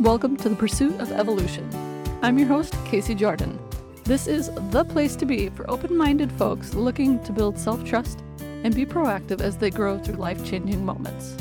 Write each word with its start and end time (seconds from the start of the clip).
Welcome 0.00 0.38
to 0.38 0.48
the 0.48 0.56
Pursuit 0.56 0.98
of 0.98 1.12
Evolution. 1.12 1.68
I'm 2.22 2.38
your 2.38 2.48
host, 2.48 2.74
Casey 2.86 3.14
Jourdan. 3.14 3.58
This 4.04 4.26
is 4.26 4.50
the 4.70 4.82
place 4.82 5.14
to 5.16 5.26
be 5.26 5.50
for 5.50 5.70
open 5.70 5.94
minded 5.94 6.32
folks 6.32 6.72
looking 6.72 7.22
to 7.22 7.32
build 7.32 7.58
self 7.58 7.84
trust 7.84 8.24
and 8.40 8.74
be 8.74 8.86
proactive 8.86 9.42
as 9.42 9.58
they 9.58 9.68
grow 9.68 9.98
through 9.98 10.14
life 10.14 10.42
changing 10.42 10.86
moments. 10.86 11.36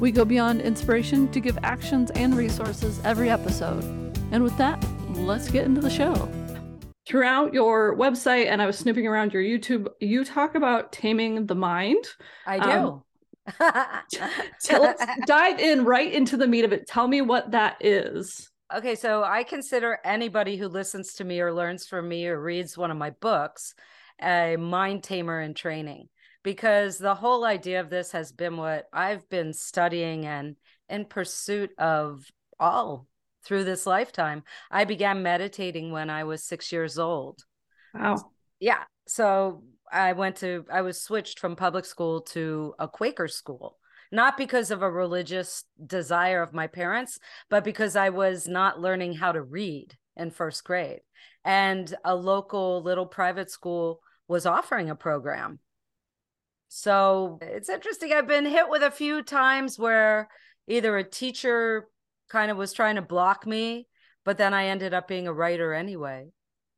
We 0.00 0.10
go 0.10 0.24
beyond 0.24 0.60
inspiration 0.60 1.30
to 1.30 1.38
give 1.38 1.56
actions 1.62 2.10
and 2.16 2.36
resources 2.36 3.00
every 3.04 3.30
episode. 3.30 3.84
And 4.32 4.42
with 4.42 4.56
that, 4.56 4.84
let's 5.10 5.48
get 5.48 5.64
into 5.64 5.80
the 5.80 5.88
show. 5.88 6.28
Throughout 7.06 7.54
your 7.54 7.96
website, 7.96 8.46
and 8.46 8.60
I 8.60 8.66
was 8.66 8.76
snooping 8.76 9.06
around 9.06 9.32
your 9.32 9.44
YouTube, 9.44 9.86
you 10.00 10.24
talk 10.24 10.56
about 10.56 10.90
taming 10.90 11.46
the 11.46 11.54
mind. 11.54 12.04
I 12.44 12.58
do. 12.58 12.70
Um, 12.70 12.70
so 12.70 13.04
let's 14.70 15.04
dive 15.26 15.58
in 15.58 15.84
right 15.84 16.12
into 16.12 16.36
the 16.36 16.46
meat 16.46 16.64
of 16.64 16.72
it. 16.72 16.86
Tell 16.86 17.08
me 17.08 17.20
what 17.20 17.50
that 17.52 17.76
is. 17.80 18.50
Okay, 18.74 18.94
so 18.94 19.24
I 19.24 19.42
consider 19.42 19.98
anybody 20.04 20.56
who 20.56 20.68
listens 20.68 21.14
to 21.14 21.24
me 21.24 21.40
or 21.40 21.52
learns 21.52 21.86
from 21.86 22.08
me 22.08 22.26
or 22.28 22.40
reads 22.40 22.78
one 22.78 22.90
of 22.90 22.96
my 22.96 23.10
books 23.10 23.74
a 24.22 24.56
mind 24.56 25.02
tamer 25.02 25.40
in 25.40 25.54
training 25.54 26.08
because 26.42 26.98
the 26.98 27.14
whole 27.14 27.44
idea 27.44 27.80
of 27.80 27.90
this 27.90 28.12
has 28.12 28.32
been 28.32 28.56
what 28.56 28.86
I've 28.92 29.28
been 29.28 29.52
studying 29.52 30.26
and 30.26 30.56
in 30.88 31.04
pursuit 31.04 31.70
of 31.78 32.24
all 32.58 33.06
through 33.44 33.64
this 33.64 33.86
lifetime. 33.86 34.42
I 34.70 34.84
began 34.84 35.22
meditating 35.22 35.90
when 35.90 36.10
I 36.10 36.24
was 36.24 36.44
six 36.44 36.72
years 36.72 36.98
old. 36.98 37.42
Wow. 37.94 38.32
Yeah. 38.58 38.84
So 39.08 39.64
I 39.92 40.12
went 40.12 40.36
to, 40.36 40.64
I 40.72 40.82
was 40.82 41.02
switched 41.02 41.38
from 41.38 41.56
public 41.56 41.84
school 41.84 42.22
to 42.22 42.74
a 42.78 42.88
Quaker 42.88 43.28
school, 43.28 43.78
not 44.12 44.36
because 44.36 44.70
of 44.70 44.82
a 44.82 44.90
religious 44.90 45.64
desire 45.84 46.42
of 46.42 46.52
my 46.52 46.66
parents, 46.66 47.18
but 47.48 47.64
because 47.64 47.96
I 47.96 48.10
was 48.10 48.48
not 48.48 48.80
learning 48.80 49.14
how 49.14 49.32
to 49.32 49.42
read 49.42 49.96
in 50.16 50.30
first 50.30 50.64
grade. 50.64 51.00
And 51.44 51.92
a 52.04 52.14
local 52.14 52.82
little 52.82 53.06
private 53.06 53.50
school 53.50 54.00
was 54.28 54.46
offering 54.46 54.90
a 54.90 54.94
program. 54.94 55.58
So 56.68 57.38
it's 57.42 57.68
interesting. 57.68 58.12
I've 58.12 58.28
been 58.28 58.46
hit 58.46 58.68
with 58.68 58.82
a 58.82 58.90
few 58.90 59.22
times 59.22 59.78
where 59.78 60.28
either 60.68 60.96
a 60.96 61.04
teacher 61.04 61.88
kind 62.28 62.50
of 62.50 62.56
was 62.56 62.72
trying 62.72 62.94
to 62.94 63.02
block 63.02 63.46
me, 63.46 63.88
but 64.24 64.38
then 64.38 64.54
I 64.54 64.66
ended 64.66 64.94
up 64.94 65.08
being 65.08 65.26
a 65.26 65.32
writer 65.32 65.74
anyway. 65.74 66.28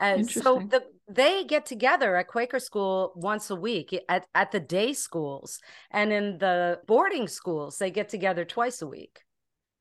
And 0.01 0.29
so 0.29 0.59
the, 0.59 0.83
they 1.15 1.45
get 1.45 1.67
together 1.67 2.17
at 2.17 2.29
Quaker 2.29 2.59
school 2.59 3.13
once 3.15 3.51
a 3.51 3.57
week 3.57 3.99
at, 4.09 4.27
at 4.35 4.53
the 4.53 4.61
day 4.61 4.93
schools. 4.93 5.59
And 5.91 6.13
in 6.13 6.39
the 6.39 6.81
boarding 6.87 7.29
schools, 7.29 7.79
they 7.79 7.91
get 7.91 8.09
together 8.09 8.45
twice 8.45 8.83
a 8.83 8.87
week 8.87 9.21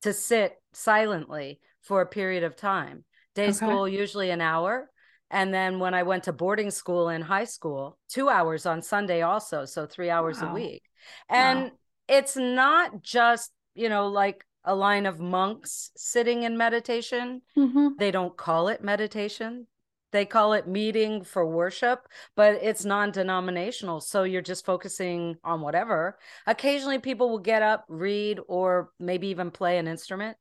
to 0.01 0.13
sit 0.13 0.55
silently 0.73 1.59
for 1.81 2.01
a 2.01 2.07
period 2.07 2.43
of 2.43 2.55
time. 2.55 3.05
Day 3.35 3.45
okay. 3.45 3.53
school, 3.53 3.87
usually 3.87 4.29
an 4.29 4.41
hour. 4.41 4.89
And 5.29 5.53
then 5.53 5.79
when 5.79 5.93
I 5.93 6.03
went 6.03 6.25
to 6.25 6.33
boarding 6.33 6.71
school 6.71 7.09
in 7.09 7.21
high 7.21 7.45
school, 7.45 7.97
two 8.09 8.27
hours 8.27 8.65
on 8.65 8.81
Sunday 8.81 9.21
also. 9.21 9.65
So 9.65 9.85
three 9.85 10.09
hours 10.09 10.41
wow. 10.41 10.51
a 10.51 10.53
week. 10.53 10.83
And 11.29 11.63
wow. 11.63 11.71
it's 12.09 12.35
not 12.35 13.01
just, 13.01 13.51
you 13.73 13.87
know, 13.87 14.07
like 14.07 14.45
a 14.65 14.75
line 14.75 15.05
of 15.05 15.19
monks 15.19 15.91
sitting 15.95 16.43
in 16.43 16.57
meditation. 16.57 17.41
Mm-hmm. 17.57 17.87
They 17.97 18.11
don't 18.11 18.35
call 18.35 18.67
it 18.67 18.83
meditation 18.83 19.67
they 20.11 20.25
call 20.25 20.53
it 20.53 20.67
meeting 20.67 21.23
for 21.23 21.45
worship, 21.45 22.07
but 22.35 22.55
it's 22.61 22.85
non 22.85 23.11
denominational. 23.11 24.01
So 24.01 24.23
you're 24.23 24.41
just 24.41 24.65
focusing 24.65 25.37
on 25.43 25.61
whatever. 25.61 26.17
Occasionally, 26.47 26.99
people 26.99 27.29
will 27.29 27.39
get 27.39 27.61
up, 27.61 27.85
read, 27.87 28.39
or 28.47 28.91
maybe 28.99 29.27
even 29.27 29.51
play 29.51 29.77
an 29.77 29.87
instrument 29.87 30.37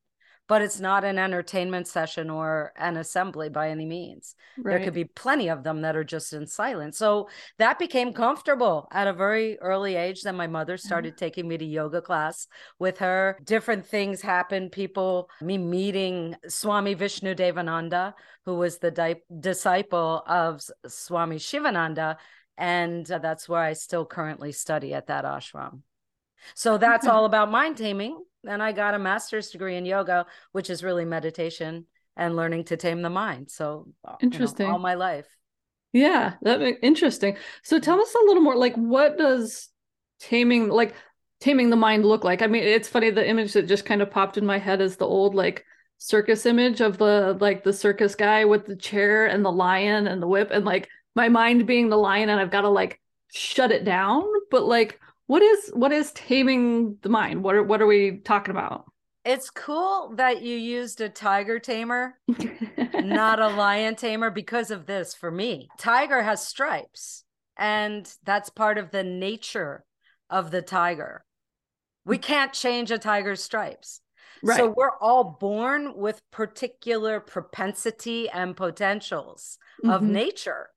but 0.50 0.62
it's 0.62 0.80
not 0.80 1.04
an 1.04 1.16
entertainment 1.16 1.86
session 1.86 2.28
or 2.28 2.72
an 2.76 2.96
assembly 2.96 3.48
by 3.48 3.70
any 3.70 3.86
means. 3.86 4.34
Right. 4.58 4.72
There 4.72 4.84
could 4.84 4.94
be 4.94 5.04
plenty 5.04 5.48
of 5.48 5.62
them 5.62 5.82
that 5.82 5.94
are 5.94 6.02
just 6.02 6.32
in 6.32 6.44
silence. 6.48 6.98
So 6.98 7.28
that 7.58 7.78
became 7.78 8.12
comfortable 8.12 8.88
at 8.90 9.06
a 9.06 9.12
very 9.12 9.60
early 9.60 9.94
age. 9.94 10.22
Then 10.22 10.34
my 10.34 10.48
mother 10.48 10.74
mm-hmm. 10.74 10.88
started 10.88 11.12
mm-hmm. 11.12 11.24
taking 11.24 11.46
me 11.46 11.56
to 11.56 11.64
yoga 11.64 12.02
class 12.02 12.48
with 12.80 12.98
her. 12.98 13.38
Different 13.44 13.86
things 13.86 14.22
happened. 14.22 14.72
People, 14.72 15.30
me 15.40 15.56
meeting 15.56 16.34
Swami 16.48 16.94
Vishnu 16.94 17.36
Devananda, 17.36 18.14
who 18.44 18.56
was 18.56 18.78
the 18.78 18.90
di- 18.90 19.22
disciple 19.38 20.24
of 20.26 20.60
Swami 20.84 21.36
Sivananda. 21.36 22.16
And 22.58 23.06
that's 23.06 23.48
where 23.48 23.62
I 23.62 23.74
still 23.74 24.04
currently 24.04 24.50
study 24.50 24.94
at 24.94 25.06
that 25.06 25.24
ashram. 25.24 25.82
So 26.56 26.76
that's 26.76 27.06
all 27.06 27.24
about 27.24 27.52
mind 27.52 27.76
taming 27.76 28.20
and 28.46 28.62
I 28.62 28.72
got 28.72 28.94
a 28.94 28.98
master's 28.98 29.50
degree 29.50 29.76
in 29.76 29.84
yoga, 29.84 30.26
which 30.52 30.70
is 30.70 30.84
really 30.84 31.04
meditation 31.04 31.86
and 32.16 32.36
learning 32.36 32.64
to 32.64 32.76
tame 32.76 33.02
the 33.02 33.10
mind. 33.10 33.50
So 33.50 33.88
interesting. 34.20 34.66
You 34.66 34.70
know, 34.70 34.74
all 34.74 34.80
my 34.80 34.94
life. 34.94 35.26
Yeah, 35.92 36.34
that 36.42 36.60
interesting. 36.82 37.36
So 37.62 37.78
tell 37.78 38.00
us 38.00 38.14
a 38.14 38.26
little 38.26 38.42
more 38.42 38.56
like 38.56 38.76
what 38.76 39.18
does 39.18 39.68
taming 40.20 40.68
like 40.68 40.94
taming 41.40 41.70
the 41.70 41.76
mind 41.76 42.04
look 42.04 42.24
like? 42.24 42.42
I 42.42 42.46
mean, 42.46 42.62
it's 42.62 42.88
funny 42.88 43.10
the 43.10 43.28
image 43.28 43.54
that 43.54 43.66
just 43.66 43.84
kind 43.84 44.02
of 44.02 44.10
popped 44.10 44.38
in 44.38 44.46
my 44.46 44.58
head 44.58 44.80
is 44.80 44.96
the 44.96 45.06
old 45.06 45.34
like 45.34 45.64
circus 45.98 46.46
image 46.46 46.80
of 46.80 46.98
the 46.98 47.36
like 47.40 47.64
the 47.64 47.72
circus 47.72 48.14
guy 48.14 48.44
with 48.44 48.66
the 48.66 48.76
chair 48.76 49.26
and 49.26 49.44
the 49.44 49.52
lion 49.52 50.06
and 50.06 50.22
the 50.22 50.26
whip 50.26 50.50
and 50.50 50.64
like 50.64 50.88
my 51.14 51.28
mind 51.28 51.66
being 51.66 51.88
the 51.88 51.98
lion 51.98 52.28
and 52.28 52.40
I've 52.40 52.50
got 52.50 52.62
to 52.62 52.68
like 52.68 53.00
shut 53.32 53.72
it 53.72 53.84
down, 53.84 54.24
but 54.50 54.64
like 54.64 55.00
what 55.30 55.42
is 55.42 55.70
what 55.74 55.92
is 55.92 56.10
taming 56.10 56.96
the 57.02 57.08
mind? 57.08 57.44
What 57.44 57.54
are 57.54 57.62
what 57.62 57.80
are 57.80 57.86
we 57.86 58.16
talking 58.24 58.50
about? 58.50 58.86
It's 59.24 59.48
cool 59.48 60.12
that 60.16 60.42
you 60.42 60.56
used 60.56 61.00
a 61.00 61.08
tiger 61.08 61.60
tamer, 61.60 62.18
not 62.94 63.38
a 63.38 63.46
lion 63.46 63.94
tamer, 63.94 64.30
because 64.30 64.72
of 64.72 64.86
this 64.86 65.14
for 65.14 65.30
me. 65.30 65.68
Tiger 65.78 66.20
has 66.20 66.44
stripes, 66.44 67.22
and 67.56 68.12
that's 68.24 68.50
part 68.50 68.76
of 68.76 68.90
the 68.90 69.04
nature 69.04 69.84
of 70.28 70.50
the 70.50 70.62
tiger. 70.62 71.24
We 72.04 72.18
can't 72.18 72.52
change 72.52 72.90
a 72.90 72.98
tiger's 72.98 73.40
stripes. 73.40 74.00
Right. 74.42 74.56
So 74.56 74.74
we're 74.76 74.96
all 75.00 75.36
born 75.38 75.96
with 75.96 76.28
particular 76.32 77.20
propensity 77.20 78.28
and 78.28 78.56
potentials 78.56 79.58
mm-hmm. 79.80 79.90
of 79.90 80.02
nature. 80.02 80.70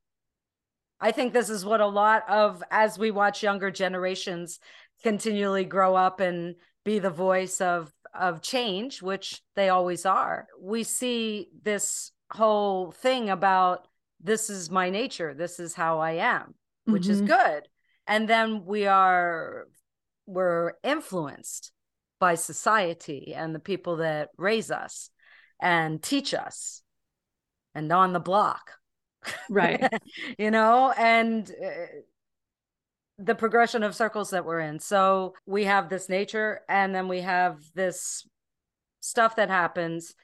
I 1.03 1.12
think 1.12 1.34
this 1.34 1.50
is 1.50 1.66
what 1.66 1.81
a 1.81 1.86
lot 1.86 2.24
of, 2.30 2.64
as 2.72 2.97
we 2.97 3.12
watch 3.12 3.44
younger 3.44 3.69
generations 3.69 4.59
continually 5.03 5.66
grow 5.66 5.96
up 5.96 6.22
and 6.22 6.56
be 6.86 7.00
the 7.00 7.09
voice 7.09 7.59
of 7.59 7.91
of 8.14 8.41
change, 8.41 9.02
which 9.02 9.42
they 9.56 9.69
always 9.69 10.06
are. 10.06 10.47
We 10.62 10.84
see 10.84 11.50
this 11.63 12.12
whole 12.31 12.92
thing 12.92 13.30
about 13.30 13.88
this 14.22 14.50
is 14.50 14.69
my 14.69 14.92
nature, 14.92 15.34
this 15.34 15.59
is 15.59 15.74
how 15.74 16.00
I 16.00 16.12
am, 16.12 16.53
which 16.86 17.03
mm-hmm. 17.03 17.12
is 17.12 17.22
good. 17.22 17.68
And 18.08 18.30
then 18.30 18.66
we 18.66 18.86
are 18.88 19.68
we're 20.25 20.74
influenced 20.84 21.74
by 22.19 22.36
society 22.36 23.34
and 23.36 23.53
the 23.53 23.59
people 23.59 23.97
that 23.97 24.30
raise 24.38 24.72
us 24.72 25.09
and 25.62 26.02
teach 26.02 26.34
us 26.34 26.81
and 27.75 27.92
on 27.92 28.13
the 28.13 28.19
block 28.22 28.72
right. 29.50 29.92
You 30.38 30.52
know 30.52 30.92
and 30.98 31.50
uh, 31.50 31.86
the 33.18 33.36
progression 33.36 33.84
of 33.84 33.96
circles 33.96 34.32
that 34.32 34.46
we're 34.46 34.60
in. 34.60 34.80
So 34.80 35.34
we 35.46 35.66
have 35.66 35.90
this 35.90 36.10
nature 36.10 36.62
and 36.68 36.94
then 36.94 37.08
we 37.08 37.22
have 37.22 37.60
this 37.76 38.28
stuff 39.00 39.36
that 39.36 39.50
happens. 39.50 40.16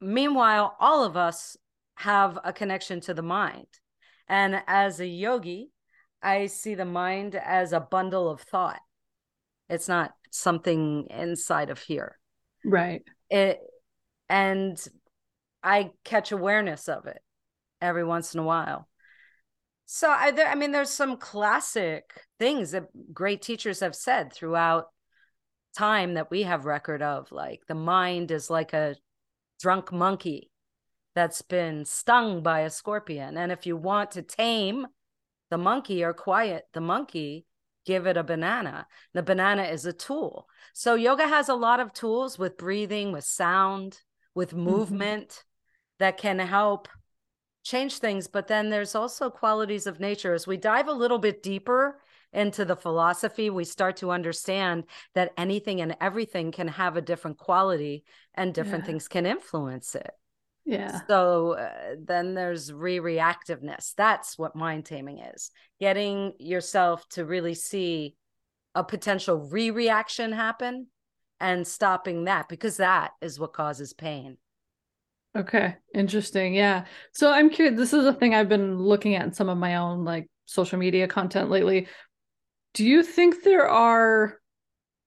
Meanwhile 0.00 0.76
all 0.80 1.04
of 1.04 1.16
us 1.16 1.56
have 1.96 2.38
a 2.44 2.52
connection 2.52 3.00
to 3.02 3.14
the 3.14 3.22
mind. 3.22 3.66
And 4.28 4.62
as 4.66 5.00
a 5.00 5.06
yogi 5.06 5.70
i 6.22 6.46
see 6.46 6.74
the 6.74 6.84
mind 6.84 7.34
as 7.34 7.72
a 7.72 7.80
bundle 7.80 8.28
of 8.28 8.40
thought. 8.42 8.80
It's 9.68 9.88
not 9.88 10.12
something 10.30 11.06
inside 11.10 11.70
of 11.70 11.78
here. 11.80 12.18
Right. 12.64 13.02
It 13.30 13.60
and 14.28 14.82
i 15.62 15.90
catch 16.04 16.32
awareness 16.32 16.88
of 16.88 17.06
it 17.06 17.20
every 17.80 18.04
once 18.04 18.34
in 18.34 18.40
a 18.40 18.44
while. 18.44 18.88
So 19.86 20.08
I, 20.08 20.30
there, 20.30 20.48
I 20.48 20.54
mean, 20.54 20.70
there's 20.70 20.90
some 20.90 21.16
classic 21.16 22.12
things 22.38 22.70
that 22.70 22.88
great 23.12 23.42
teachers 23.42 23.80
have 23.80 23.96
said 23.96 24.32
throughout 24.32 24.86
time 25.76 26.14
that 26.14 26.30
we 26.30 26.42
have 26.42 26.64
record 26.64 27.02
of, 27.02 27.32
like 27.32 27.62
the 27.66 27.74
mind 27.74 28.30
is 28.30 28.50
like 28.50 28.72
a 28.72 28.94
drunk 29.60 29.92
monkey 29.92 30.50
that's 31.14 31.42
been 31.42 31.84
stung 31.84 32.42
by 32.42 32.60
a 32.60 32.70
scorpion, 32.70 33.36
and 33.36 33.50
if 33.50 33.66
you 33.66 33.76
want 33.76 34.12
to 34.12 34.22
tame 34.22 34.86
the 35.50 35.58
monkey 35.58 36.04
or 36.04 36.12
quiet 36.12 36.64
the 36.72 36.80
monkey, 36.80 37.46
give 37.84 38.06
it 38.06 38.16
a 38.16 38.22
banana. 38.22 38.86
The 39.14 39.22
banana 39.22 39.64
is 39.64 39.86
a 39.86 39.92
tool. 39.92 40.46
So 40.72 40.94
yoga 40.94 41.26
has 41.26 41.48
a 41.48 41.54
lot 41.54 41.80
of 41.80 41.92
tools 41.92 42.38
with 42.38 42.56
breathing, 42.56 43.10
with 43.10 43.24
sound, 43.24 43.98
with 44.34 44.50
mm-hmm. 44.50 44.64
movement 44.64 45.28
mm-hmm. 45.28 46.04
that 46.04 46.18
can 46.18 46.38
help 46.38 46.88
change 47.62 47.98
things 47.98 48.26
but 48.26 48.48
then 48.48 48.70
there's 48.70 48.94
also 48.94 49.28
qualities 49.30 49.86
of 49.86 50.00
nature 50.00 50.32
as 50.34 50.46
we 50.46 50.56
dive 50.56 50.88
a 50.88 50.92
little 50.92 51.18
bit 51.18 51.42
deeper 51.42 52.00
into 52.32 52.64
the 52.64 52.76
philosophy, 52.76 53.50
we 53.50 53.64
start 53.64 53.96
to 53.96 54.10
understand 54.10 54.84
that 55.14 55.32
anything 55.36 55.80
and 55.80 55.96
everything 56.00 56.52
can 56.52 56.68
have 56.68 56.96
a 56.96 57.02
different 57.02 57.38
quality 57.38 58.04
and 58.34 58.54
different 58.54 58.84
yeah. 58.84 58.86
things 58.86 59.08
can 59.08 59.26
influence 59.26 59.94
it. 59.94 60.10
Yeah. 60.64 61.00
So 61.08 61.52
uh, 61.52 61.96
then 61.98 62.34
there's 62.34 62.72
re 62.72 62.98
reactiveness. 62.98 63.94
That's 63.96 64.38
what 64.38 64.54
mind 64.54 64.84
taming 64.84 65.18
is 65.18 65.50
getting 65.80 66.34
yourself 66.38 67.08
to 67.10 67.24
really 67.24 67.54
see 67.54 68.14
a 68.74 68.84
potential 68.84 69.48
re 69.50 69.70
reaction 69.70 70.30
happen 70.30 70.86
and 71.40 71.66
stopping 71.66 72.24
that 72.24 72.48
because 72.48 72.76
that 72.76 73.12
is 73.20 73.40
what 73.40 73.54
causes 73.54 73.92
pain. 73.92 74.36
Okay, 75.36 75.76
interesting. 75.94 76.54
Yeah. 76.54 76.86
So 77.12 77.30
I'm 77.30 77.50
curious. 77.50 77.76
This 77.76 77.92
is 77.92 78.04
a 78.04 78.12
thing 78.12 78.34
I've 78.34 78.48
been 78.48 78.78
looking 78.78 79.14
at 79.14 79.24
in 79.24 79.32
some 79.32 79.48
of 79.48 79.58
my 79.58 79.76
own 79.76 80.04
like 80.04 80.28
social 80.46 80.78
media 80.78 81.06
content 81.06 81.50
lately. 81.50 81.86
Do 82.74 82.84
you 82.84 83.02
think 83.04 83.42
there 83.42 83.68
are 83.68 84.40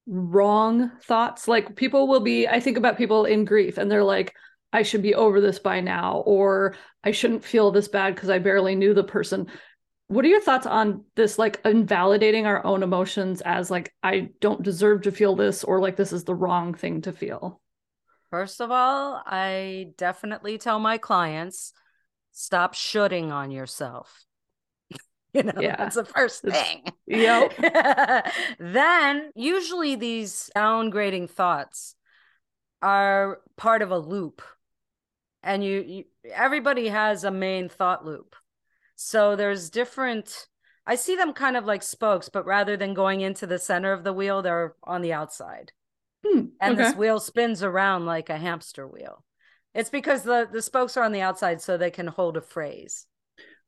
wrong 0.07 0.91
thoughts? 1.01 1.47
Like 1.47 1.75
people 1.75 2.07
will 2.07 2.21
be, 2.21 2.47
I 2.47 2.61
think 2.61 2.77
about 2.77 2.97
people 2.97 3.25
in 3.25 3.43
grief 3.43 3.77
and 3.77 3.91
they're 3.91 4.03
like, 4.03 4.33
I 4.71 4.83
should 4.83 5.01
be 5.01 5.13
over 5.13 5.39
this 5.39 5.59
by 5.59 5.81
now, 5.81 6.23
or 6.25 6.75
I 7.03 7.11
shouldn't 7.11 7.43
feel 7.43 7.71
this 7.71 7.87
bad 7.87 8.15
because 8.15 8.29
I 8.29 8.39
barely 8.39 8.75
knew 8.75 8.93
the 8.93 9.03
person. 9.03 9.47
What 10.07 10.25
are 10.25 10.29
your 10.29 10.41
thoughts 10.41 10.65
on 10.65 11.03
this, 11.15 11.37
like 11.37 11.61
invalidating 11.63 12.45
our 12.45 12.65
own 12.65 12.81
emotions 12.81 13.41
as 13.41 13.69
like, 13.69 13.93
I 14.01 14.29
don't 14.41 14.63
deserve 14.63 15.03
to 15.03 15.11
feel 15.11 15.35
this, 15.35 15.63
or 15.63 15.79
like 15.79 15.95
this 15.95 16.11
is 16.11 16.23
the 16.23 16.33
wrong 16.33 16.73
thing 16.73 17.01
to 17.01 17.11
feel? 17.11 17.61
First 18.33 18.61
of 18.61 18.71
all, 18.71 19.21
I 19.27 19.89
definitely 19.95 20.57
tell 20.57 20.79
my 20.79 20.97
clients 20.97 21.71
stop 22.31 22.73
shooting 22.73 23.31
on 23.31 23.51
yourself. 23.51 24.25
you 25.35 25.43
know, 25.43 25.53
yeah. 25.59 25.75
that's 25.75 25.97
the 25.97 26.03
first 26.03 26.41
thing. 26.41 26.81
Yep. 27.05 27.53
then, 28.57 29.29
usually, 29.35 29.95
these 29.97 30.49
downgrading 30.55 31.29
thoughts 31.29 31.93
are 32.81 33.39
part 33.55 33.83
of 33.83 33.91
a 33.91 33.99
loop. 33.99 34.41
And 35.43 35.63
you, 35.63 35.81
you 35.81 36.03
everybody 36.33 36.87
has 36.87 37.23
a 37.23 37.29
main 37.29 37.69
thought 37.69 38.03
loop. 38.03 38.35
So 38.95 39.35
there's 39.35 39.69
different 39.69 40.47
I 40.87 40.95
see 40.95 41.15
them 41.15 41.33
kind 41.33 41.55
of 41.55 41.65
like 41.65 41.83
spokes, 41.83 42.29
but 42.29 42.47
rather 42.47 42.77
than 42.77 42.95
going 42.95 43.21
into 43.21 43.45
the 43.45 43.59
center 43.59 43.93
of 43.93 44.03
the 44.03 44.11
wheel, 44.11 44.41
they're 44.41 44.73
on 44.83 45.03
the 45.03 45.13
outside. 45.13 45.71
Hmm, 46.25 46.45
and 46.61 46.73
okay. 46.73 46.83
this 46.83 46.95
wheel 46.95 47.19
spins 47.19 47.63
around 47.63 48.05
like 48.05 48.29
a 48.29 48.37
hamster 48.37 48.87
wheel. 48.87 49.23
It's 49.73 49.89
because 49.89 50.23
the 50.23 50.47
the 50.51 50.61
spokes 50.61 50.97
are 50.97 51.03
on 51.03 51.11
the 51.11 51.21
outside 51.21 51.61
so 51.61 51.77
they 51.77 51.91
can 51.91 52.07
hold 52.07 52.37
a 52.37 52.41
phrase 52.41 53.07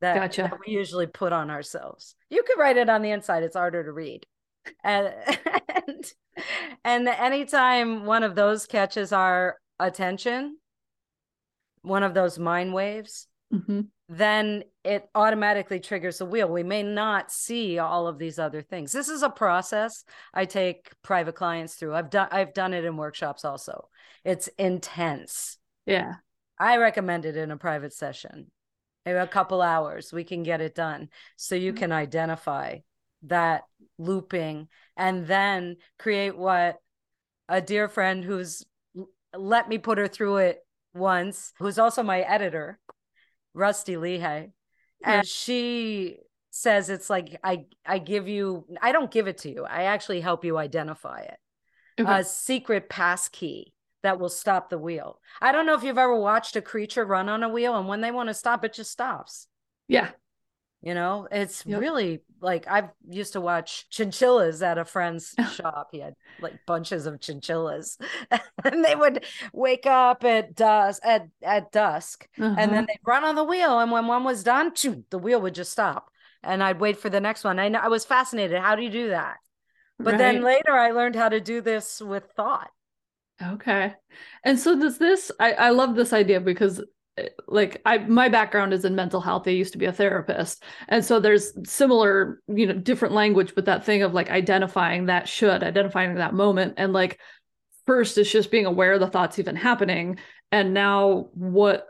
that, 0.00 0.14
gotcha. 0.14 0.42
that 0.42 0.58
we 0.66 0.72
usually 0.72 1.06
put 1.06 1.32
on 1.32 1.50
ourselves. 1.50 2.14
You 2.30 2.42
could 2.46 2.58
write 2.58 2.76
it 2.76 2.88
on 2.88 3.02
the 3.02 3.10
inside; 3.10 3.42
it's 3.42 3.56
harder 3.56 3.84
to 3.84 3.92
read. 3.92 4.26
And, 4.82 5.12
and 5.86 6.12
and 6.84 7.08
anytime 7.08 8.04
one 8.04 8.22
of 8.22 8.34
those 8.34 8.66
catches 8.66 9.12
our 9.12 9.58
attention, 9.78 10.58
one 11.82 12.02
of 12.02 12.14
those 12.14 12.38
mind 12.38 12.72
waves, 12.72 13.26
mm-hmm 13.52 13.80
then 14.08 14.62
it 14.84 15.08
automatically 15.14 15.80
triggers 15.80 16.18
the 16.18 16.26
wheel. 16.26 16.48
We 16.48 16.62
may 16.62 16.82
not 16.82 17.32
see 17.32 17.78
all 17.78 18.06
of 18.06 18.18
these 18.18 18.38
other 18.38 18.62
things. 18.62 18.92
This 18.92 19.08
is 19.08 19.22
a 19.22 19.30
process 19.30 20.04
I 20.32 20.44
take 20.44 20.92
private 21.02 21.34
clients 21.34 21.74
through. 21.74 21.94
I've 21.94 22.10
done 22.10 22.28
I've 22.30 22.54
done 22.54 22.72
it 22.72 22.84
in 22.84 22.96
workshops 22.96 23.44
also. 23.44 23.88
It's 24.24 24.48
intense. 24.58 25.58
Yeah. 25.86 26.14
I 26.58 26.76
recommend 26.76 27.24
it 27.24 27.36
in 27.36 27.50
a 27.50 27.56
private 27.56 27.92
session. 27.92 28.50
Maybe 29.04 29.18
a 29.18 29.26
couple 29.26 29.60
hours 29.60 30.12
we 30.12 30.24
can 30.24 30.42
get 30.42 30.60
it 30.60 30.74
done 30.74 31.08
so 31.36 31.54
you 31.54 31.72
mm-hmm. 31.72 31.78
can 31.78 31.92
identify 31.92 32.78
that 33.24 33.64
looping 33.98 34.68
and 34.96 35.26
then 35.26 35.76
create 35.98 36.36
what 36.36 36.76
a 37.48 37.60
dear 37.60 37.88
friend 37.88 38.24
who's 38.24 38.64
let 39.34 39.68
me 39.68 39.78
put 39.78 39.98
her 39.98 40.08
through 40.08 40.38
it 40.38 40.66
once, 40.94 41.52
who's 41.58 41.78
also 41.78 42.02
my 42.02 42.20
editor 42.20 42.78
Rusty 43.56 43.96
Lehigh. 43.96 44.48
And 45.02 45.26
she 45.26 46.18
says 46.50 46.88
it's 46.88 47.10
like 47.10 47.38
I 47.42 47.66
I 47.84 47.98
give 47.98 48.28
you 48.28 48.66
I 48.80 48.92
don't 48.92 49.10
give 49.10 49.26
it 49.26 49.38
to 49.38 49.50
you. 49.50 49.64
I 49.64 49.84
actually 49.84 50.20
help 50.20 50.44
you 50.44 50.56
identify 50.58 51.20
it. 51.20 51.38
Okay. 52.00 52.20
A 52.20 52.24
secret 52.24 52.88
pass 52.88 53.28
key 53.28 53.72
that 54.02 54.20
will 54.20 54.28
stop 54.28 54.68
the 54.70 54.78
wheel. 54.78 55.20
I 55.40 55.52
don't 55.52 55.66
know 55.66 55.74
if 55.74 55.82
you've 55.82 55.98
ever 55.98 56.18
watched 56.18 56.56
a 56.56 56.62
creature 56.62 57.04
run 57.04 57.28
on 57.28 57.42
a 57.42 57.48
wheel 57.48 57.76
and 57.76 57.88
when 57.88 58.00
they 58.00 58.10
want 58.10 58.28
to 58.28 58.34
stop 58.34 58.64
it 58.64 58.74
just 58.74 58.90
stops. 58.90 59.48
Yeah. 59.88 60.10
You 60.82 60.94
know, 60.94 61.26
it's 61.30 61.64
yep. 61.66 61.80
really 61.80 62.22
like 62.40 62.66
I've 62.68 62.90
used 63.08 63.32
to 63.32 63.40
watch 63.40 63.88
chinchillas 63.90 64.62
at 64.62 64.78
a 64.78 64.84
friend's 64.84 65.34
shop. 65.54 65.88
He 65.90 66.00
had 66.00 66.14
like 66.40 66.54
bunches 66.66 67.06
of 67.06 67.20
chinchillas, 67.20 67.98
and 68.64 68.84
they 68.84 68.94
would 68.94 69.24
wake 69.52 69.86
up 69.86 70.22
at 70.24 70.54
dusk 70.54 71.02
at 71.04 71.28
at 71.42 71.72
dusk, 71.72 72.28
uh-huh. 72.38 72.54
and 72.58 72.70
then 72.70 72.78
uh-huh. 72.78 72.86
they'd 72.88 73.00
run 73.06 73.24
on 73.24 73.34
the 73.34 73.44
wheel. 73.44 73.80
And 73.80 73.90
when 73.90 74.06
one 74.06 74.24
was 74.24 74.44
done, 74.44 74.72
the 75.10 75.18
wheel 75.18 75.40
would 75.40 75.54
just 75.54 75.72
stop, 75.72 76.10
and 76.42 76.62
I'd 76.62 76.80
wait 76.80 76.98
for 76.98 77.10
the 77.10 77.20
next 77.20 77.42
one. 77.42 77.58
I 77.58 77.68
I 77.68 77.88
was 77.88 78.04
fascinated. 78.04 78.60
How 78.60 78.76
do 78.76 78.82
you 78.82 78.90
do 78.90 79.08
that? 79.08 79.38
But 79.98 80.12
right. 80.12 80.18
then 80.18 80.42
later, 80.42 80.72
I 80.72 80.90
learned 80.90 81.16
how 81.16 81.30
to 81.30 81.40
do 81.40 81.62
this 81.62 82.00
with 82.00 82.24
thought. 82.36 82.70
Okay. 83.42 83.94
And 84.44 84.58
so 84.58 84.78
does 84.78 84.98
this 84.98 85.30
I, 85.38 85.52
I 85.52 85.70
love 85.70 85.94
this 85.94 86.12
idea 86.12 86.40
because 86.40 86.82
like 87.48 87.80
I 87.86 87.98
my 87.98 88.28
background 88.28 88.72
is 88.72 88.84
in 88.84 88.94
mental 88.94 89.20
health. 89.20 89.46
I 89.46 89.50
used 89.50 89.72
to 89.72 89.78
be 89.78 89.86
a 89.86 89.92
therapist. 89.92 90.62
And 90.88 91.04
so 91.04 91.20
there's 91.20 91.52
similar, 91.68 92.42
you 92.48 92.66
know, 92.66 92.74
different 92.74 93.14
language, 93.14 93.54
but 93.54 93.66
that 93.66 93.84
thing 93.84 94.02
of 94.02 94.14
like 94.14 94.30
identifying 94.30 95.06
that 95.06 95.28
should, 95.28 95.62
identifying 95.62 96.14
that 96.16 96.34
moment. 96.34 96.74
And 96.76 96.92
like 96.92 97.18
first 97.86 98.18
it's 98.18 98.30
just 98.30 98.50
being 98.50 98.66
aware 98.66 98.94
of 98.94 99.00
the 99.00 99.06
thoughts 99.08 99.38
even 99.38 99.56
happening. 99.56 100.18
And 100.52 100.74
now 100.74 101.30
what 101.32 101.86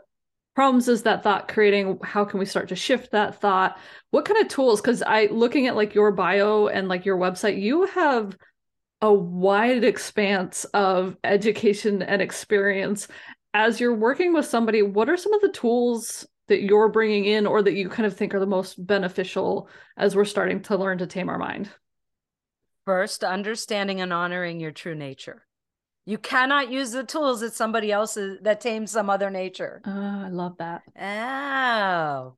problems 0.55 0.87
is 0.87 1.03
that 1.03 1.23
thought 1.23 1.47
creating? 1.47 1.99
How 2.03 2.23
can 2.23 2.39
we 2.39 2.45
start 2.45 2.69
to 2.69 2.75
shift 2.75 3.11
that 3.11 3.41
thought? 3.41 3.77
What 4.11 4.25
kind 4.25 4.41
of 4.41 4.47
tools? 4.47 4.81
Because 4.81 5.03
I 5.03 5.27
looking 5.27 5.67
at 5.67 5.75
like 5.75 5.93
your 5.93 6.11
bio 6.11 6.67
and 6.67 6.87
like 6.87 7.05
your 7.05 7.17
website, 7.17 7.61
you 7.61 7.85
have 7.87 8.37
a 9.01 9.13
wide 9.13 9.83
expanse 9.83 10.65
of 10.65 11.15
education 11.23 12.01
and 12.01 12.21
experience 12.21 13.07
as 13.57 13.79
you're 13.79 13.95
working 13.95 14.33
with 14.33 14.45
somebody, 14.45 14.83
what 14.83 15.09
are 15.09 15.17
some 15.17 15.33
of 15.33 15.41
the 15.41 15.49
tools 15.49 16.27
that 16.47 16.61
you're 16.61 16.89
bringing 16.89 17.25
in 17.25 17.47
or 17.47 17.63
that 17.63 17.73
you 17.73 17.89
kind 17.89 18.05
of 18.05 18.15
think 18.15 18.35
are 18.35 18.39
the 18.39 18.45
most 18.45 18.85
beneficial 18.85 19.67
as 19.97 20.15
we're 20.15 20.25
starting 20.25 20.61
to 20.61 20.77
learn 20.77 20.99
to 20.99 21.07
tame 21.07 21.27
our 21.27 21.39
mind? 21.39 21.67
First, 22.85 23.23
understanding 23.23 23.99
and 23.99 24.13
honoring 24.13 24.59
your 24.59 24.71
true 24.71 24.93
nature. 24.93 25.43
You 26.05 26.19
cannot 26.19 26.71
use 26.71 26.91
the 26.91 27.03
tools 27.03 27.39
that 27.39 27.55
somebody 27.55 27.91
else's 27.91 28.37
that 28.43 28.61
tames 28.61 28.91
some 28.91 29.09
other 29.09 29.31
nature. 29.31 29.81
Oh, 29.85 29.91
I 30.25 30.29
love 30.29 30.57
that. 30.59 30.83
Oh. 30.95 32.37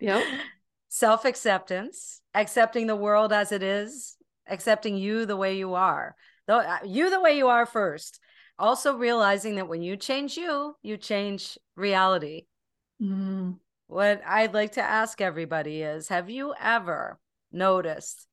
yep. 0.00 0.24
Self 0.88 1.24
acceptance, 1.24 2.22
accepting 2.32 2.86
the 2.86 2.96
world 2.96 3.32
as 3.32 3.50
it 3.50 3.64
is, 3.64 4.16
accepting 4.48 4.96
you 4.96 5.26
the 5.26 5.36
way 5.36 5.58
you 5.58 5.74
are. 5.74 6.14
Though 6.46 6.60
uh, 6.60 6.78
you 6.84 7.10
the 7.10 7.20
way 7.20 7.36
you 7.36 7.48
are 7.48 7.66
first 7.66 8.20
also 8.58 8.96
realizing 8.96 9.56
that 9.56 9.68
when 9.68 9.82
you 9.82 9.96
change 9.96 10.36
you, 10.36 10.76
you 10.82 10.96
change 10.96 11.58
reality. 11.76 12.46
Mm. 13.02 13.58
What 13.88 14.22
I'd 14.26 14.54
like 14.54 14.72
to 14.72 14.82
ask 14.82 15.20
everybody 15.20 15.82
is 15.82 16.08
have 16.08 16.28
you 16.28 16.54
ever 16.60 17.18
noticed 17.52 18.26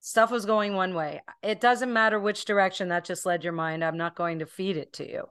stuff 0.00 0.30
was 0.30 0.44
going 0.44 0.74
one 0.74 0.94
way? 0.94 1.22
It 1.42 1.60
doesn't 1.60 1.92
matter 1.92 2.20
which 2.20 2.44
direction 2.44 2.88
that 2.88 3.04
just 3.04 3.24
led 3.24 3.44
your 3.44 3.52
mind. 3.52 3.84
I'm 3.84 3.96
not 3.96 4.16
going 4.16 4.40
to 4.40 4.46
feed 4.46 4.76
it 4.76 4.92
to 4.94 5.10
you. 5.10 5.24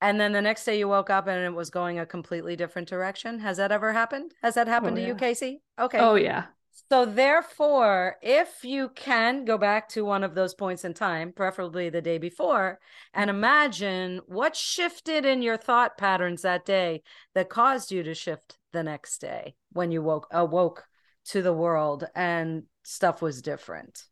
And 0.00 0.20
then 0.20 0.32
the 0.32 0.42
next 0.42 0.64
day 0.64 0.78
you 0.78 0.86
woke 0.86 1.08
up 1.08 1.28
and 1.28 1.44
it 1.44 1.56
was 1.56 1.70
going 1.70 1.98
a 1.98 2.04
completely 2.04 2.56
different 2.56 2.88
direction. 2.88 3.38
Has 3.38 3.56
that 3.56 3.72
ever 3.72 3.92
happened? 3.92 4.34
Has 4.42 4.54
that 4.56 4.68
happened 4.68 4.92
oh, 4.92 4.96
to 4.96 5.02
yeah. 5.02 5.08
you, 5.08 5.14
Casey? 5.14 5.62
Okay. 5.80 5.98
Oh, 5.98 6.16
yeah. 6.16 6.44
So, 6.90 7.04
therefore, 7.04 8.16
if 8.20 8.64
you 8.64 8.88
can 8.90 9.44
go 9.44 9.56
back 9.56 9.88
to 9.90 10.04
one 10.04 10.24
of 10.24 10.34
those 10.34 10.54
points 10.54 10.84
in 10.84 10.92
time, 10.92 11.32
preferably 11.32 11.88
the 11.88 12.02
day 12.02 12.18
before, 12.18 12.80
and 13.12 13.30
imagine 13.30 14.20
what 14.26 14.56
shifted 14.56 15.24
in 15.24 15.40
your 15.40 15.56
thought 15.56 15.96
patterns 15.96 16.42
that 16.42 16.66
day 16.66 17.02
that 17.34 17.48
caused 17.48 17.92
you 17.92 18.02
to 18.02 18.14
shift 18.14 18.58
the 18.72 18.82
next 18.82 19.18
day 19.18 19.54
when 19.72 19.92
you 19.92 20.02
woke 20.02 20.26
awoke 20.32 20.84
to 21.26 21.42
the 21.42 21.52
world 21.52 22.04
and 22.14 22.64
stuff 22.82 23.22
was 23.22 23.40
different. 23.40 24.04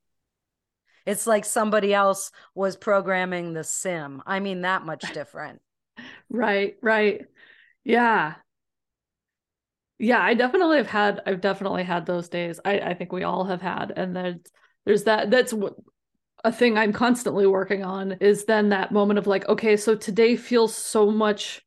It's 1.04 1.26
like 1.26 1.44
somebody 1.44 1.92
else 1.92 2.30
was 2.54 2.76
programming 2.76 3.54
the 3.54 3.64
sim. 3.64 4.22
I 4.24 4.38
mean, 4.38 4.60
that 4.60 4.86
much 4.86 5.12
different. 5.12 5.60
right, 6.30 6.76
right. 6.80 7.22
Yeah 7.84 8.34
yeah 10.02 10.20
i 10.20 10.34
definitely 10.34 10.76
have 10.76 10.86
had 10.86 11.20
i've 11.26 11.40
definitely 11.40 11.84
had 11.84 12.04
those 12.04 12.28
days. 12.28 12.60
I 12.64 12.80
i 12.80 12.94
think 12.94 13.12
we 13.12 13.22
all 13.22 13.44
have 13.44 13.62
had 13.62 13.92
and 13.96 14.14
there's 14.14 14.36
there's 14.84 15.04
that 15.04 15.30
that's 15.30 15.54
a 16.44 16.52
thing 16.52 16.76
i'm 16.76 16.92
constantly 16.92 17.46
working 17.46 17.84
on 17.84 18.12
is 18.12 18.44
then 18.44 18.70
that 18.70 18.92
moment 18.92 19.18
of 19.18 19.26
like 19.26 19.48
okay 19.48 19.76
so 19.76 19.94
today 19.94 20.36
feels 20.36 20.76
so 20.76 21.10
much 21.10 21.62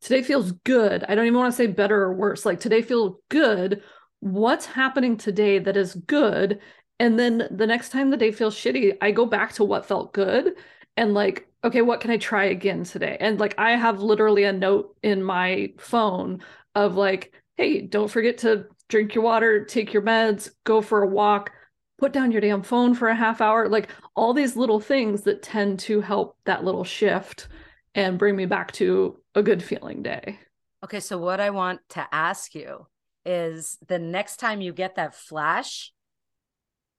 today 0.00 0.22
feels 0.22 0.52
good. 0.52 1.04
I 1.08 1.14
don't 1.14 1.26
even 1.26 1.38
want 1.38 1.52
to 1.52 1.56
say 1.56 1.66
better 1.66 2.02
or 2.02 2.14
worse. 2.14 2.44
Like 2.44 2.60
today 2.60 2.82
feels 2.82 3.16
good. 3.28 3.82
What's 4.20 4.66
happening 4.66 5.16
today 5.16 5.58
that 5.58 5.76
is 5.76 5.94
good? 5.94 6.60
And 6.98 7.18
then 7.18 7.48
the 7.50 7.66
next 7.66 7.90
time 7.90 8.10
the 8.10 8.16
day 8.16 8.32
feels 8.32 8.54
shitty 8.54 8.96
i 9.02 9.10
go 9.10 9.26
back 9.26 9.52
to 9.54 9.64
what 9.64 9.86
felt 9.86 10.14
good 10.14 10.54
and 10.96 11.12
like 11.12 11.46
okay 11.62 11.82
what 11.82 12.00
can 12.00 12.10
i 12.10 12.16
try 12.16 12.44
again 12.44 12.84
today? 12.84 13.16
And 13.20 13.38
like 13.38 13.54
i 13.58 13.72
have 13.72 14.00
literally 14.00 14.44
a 14.44 14.52
note 14.52 14.96
in 15.02 15.22
my 15.22 15.72
phone 15.78 16.40
of 16.76 16.94
like 16.94 17.32
hey 17.56 17.80
don't 17.80 18.10
forget 18.10 18.38
to 18.38 18.66
drink 18.88 19.16
your 19.16 19.24
water 19.24 19.64
take 19.64 19.92
your 19.92 20.02
meds 20.02 20.50
go 20.62 20.80
for 20.80 21.02
a 21.02 21.08
walk 21.08 21.50
put 21.98 22.12
down 22.12 22.30
your 22.30 22.40
damn 22.40 22.62
phone 22.62 22.94
for 22.94 23.08
a 23.08 23.14
half 23.14 23.40
hour. 23.40 23.68
Like 23.68 23.88
all 24.14 24.34
these 24.34 24.56
little 24.56 24.80
things 24.80 25.22
that 25.22 25.42
tend 25.42 25.78
to 25.80 26.00
help 26.00 26.36
that 26.44 26.64
little 26.64 26.84
shift 26.84 27.48
and 27.94 28.18
bring 28.18 28.36
me 28.36 28.46
back 28.46 28.72
to 28.72 29.18
a 29.34 29.42
good 29.42 29.62
feeling 29.62 30.02
day. 30.02 30.38
Okay 30.84 31.00
so 31.00 31.18
what 31.18 31.40
i 31.40 31.50
want 31.50 31.80
to 31.88 32.06
ask 32.12 32.54
you 32.54 32.86
is 33.24 33.78
the 33.88 33.98
next 33.98 34.36
time 34.36 34.60
you 34.60 34.72
get 34.72 34.96
that 34.96 35.14
flash 35.14 35.92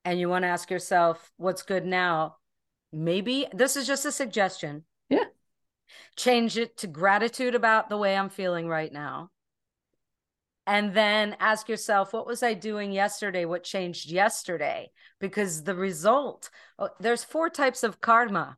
and 0.04 0.20
you 0.20 0.28
want 0.28 0.44
to 0.44 0.48
ask 0.48 0.70
yourself 0.72 1.32
what's 1.38 1.62
good 1.62 1.86
now? 1.86 2.38
Maybe 2.92 3.46
this 3.54 3.76
is 3.76 3.86
just 3.86 4.06
a 4.06 4.12
suggestion. 4.12 4.84
Yeah. 5.10 5.26
Change 6.16 6.58
it 6.58 6.78
to 6.78 6.88
gratitude 6.88 7.56
about 7.56 7.90
the 7.90 7.98
way 7.98 8.18
i'm 8.18 8.30
feeling 8.30 8.68
right 8.68 8.92
now 8.92 9.30
and 10.68 10.94
then 10.94 11.36
ask 11.40 11.68
yourself 11.68 12.14
what 12.14 12.28
was 12.28 12.44
i 12.44 12.54
doing 12.54 12.92
yesterday 12.92 13.46
what 13.46 13.64
changed 13.64 14.12
yesterday 14.12 14.92
because 15.20 15.64
the 15.64 15.76
result 15.76 16.50
oh, 16.78 16.90
there's 17.00 17.24
four 17.24 17.50
types 17.50 17.84
of 17.84 18.02
karma 18.02 18.58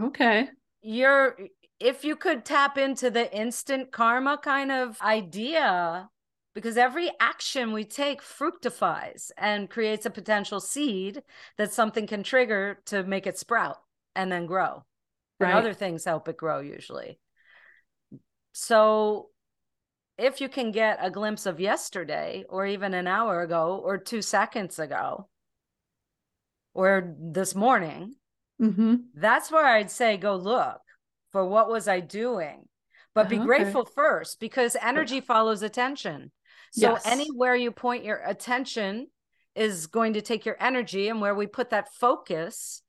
okay 0.00 0.48
you're 0.80 1.36
if 1.78 2.04
you 2.04 2.16
could 2.16 2.44
tap 2.44 2.78
into 2.78 3.10
the 3.10 3.34
instant 3.36 3.90
karma 3.90 4.38
kind 4.38 4.70
of 4.70 5.00
idea 5.02 6.08
because 6.54 6.76
every 6.76 7.10
action 7.20 7.72
we 7.72 7.84
take 7.84 8.22
fructifies 8.22 9.30
and 9.38 9.70
creates 9.70 10.04
a 10.04 10.10
potential 10.10 10.60
seed 10.60 11.22
that 11.56 11.72
something 11.72 12.06
can 12.06 12.22
trigger 12.22 12.80
to 12.86 13.02
make 13.04 13.26
it 13.26 13.38
sprout 13.38 13.78
and 14.16 14.30
then 14.32 14.46
grow. 14.46 14.84
Right. 15.38 15.50
And 15.50 15.58
other 15.58 15.74
things 15.74 16.04
help 16.04 16.28
it 16.28 16.36
grow 16.36 16.60
usually. 16.60 17.18
So 18.52 19.28
if 20.20 20.40
you 20.40 20.48
can 20.48 20.70
get 20.70 20.98
a 21.00 21.10
glimpse 21.10 21.46
of 21.46 21.60
yesterday 21.60 22.44
or 22.48 22.66
even 22.66 22.94
an 22.94 23.06
hour 23.06 23.42
ago 23.42 23.80
or 23.82 23.98
two 23.98 24.22
seconds 24.22 24.78
ago 24.78 25.28
or 26.74 27.14
this 27.18 27.54
morning, 27.54 28.14
mm-hmm. 28.60 28.96
that's 29.14 29.50
where 29.50 29.66
I'd 29.66 29.90
say 29.90 30.16
go 30.16 30.36
look 30.36 30.80
for 31.32 31.44
what 31.44 31.70
was 31.70 31.88
I 31.88 32.00
doing 32.00 32.66
but 33.12 33.28
be 33.28 33.38
oh, 33.38 33.40
okay. 33.40 33.46
grateful 33.46 33.84
first 33.84 34.38
because 34.38 34.76
energy 34.80 35.20
follows 35.20 35.62
attention 35.62 36.30
so 36.72 36.92
yes. 36.92 37.02
anywhere 37.04 37.56
you 37.56 37.72
point 37.72 38.04
your 38.04 38.22
attention 38.24 39.08
is 39.54 39.88
going 39.88 40.14
to 40.14 40.22
take 40.22 40.46
your 40.46 40.56
energy, 40.60 41.08
and 41.08 41.20
where 41.20 41.34
we 41.34 41.46
put 41.46 41.70
that 41.70 41.92
focus 41.92 42.82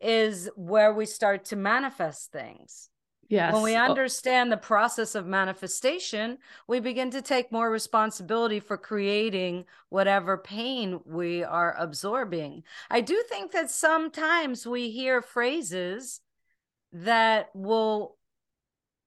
is 0.00 0.50
where 0.56 0.92
we 0.92 1.06
start 1.06 1.46
to 1.46 1.56
manifest 1.56 2.32
things. 2.32 2.88
Yes. 3.28 3.52
When 3.52 3.62
we 3.62 3.74
oh. 3.74 3.80
understand 3.80 4.52
the 4.52 4.56
process 4.56 5.14
of 5.14 5.26
manifestation, 5.26 6.38
we 6.68 6.80
begin 6.80 7.10
to 7.10 7.22
take 7.22 7.50
more 7.50 7.70
responsibility 7.70 8.60
for 8.60 8.76
creating 8.76 9.64
whatever 9.88 10.38
pain 10.38 11.00
we 11.04 11.42
are 11.42 11.74
absorbing. 11.78 12.62
I 12.90 13.00
do 13.00 13.22
think 13.28 13.52
that 13.52 13.70
sometimes 13.70 14.66
we 14.66 14.90
hear 14.90 15.22
phrases 15.22 16.20
that 16.92 17.50
will 17.54 18.16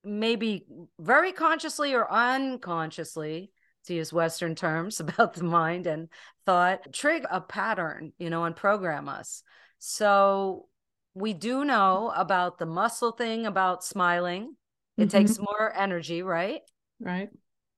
maybe 0.04 0.66
very 1.00 1.32
consciously 1.32 1.94
or 1.94 2.12
unconsciously 2.12 3.52
to 3.86 3.94
use 3.94 4.14
Western 4.14 4.56
terms 4.56 5.00
about 5.00 5.34
the 5.34 5.44
mind 5.44 5.88
and 5.88 6.10
thought, 6.46 6.94
trigger 6.94 7.28
a 7.32 7.42
pattern, 7.42 8.14
you 8.18 8.30
know, 8.30 8.44
and 8.44 8.56
program 8.56 9.08
us. 9.10 9.44
So 9.80 10.68
we 11.20 11.34
do 11.34 11.66
know 11.66 12.14
about 12.16 12.58
the 12.58 12.66
muscle 12.66 13.12
thing 13.12 13.46
about 13.46 13.84
smiling. 13.84 14.56
It 14.98 15.04
mm-hmm. 15.04 15.18
takes 15.18 15.38
more 15.38 15.74
energy, 15.76 16.24
right? 16.24 16.62
Right. 17.00 17.30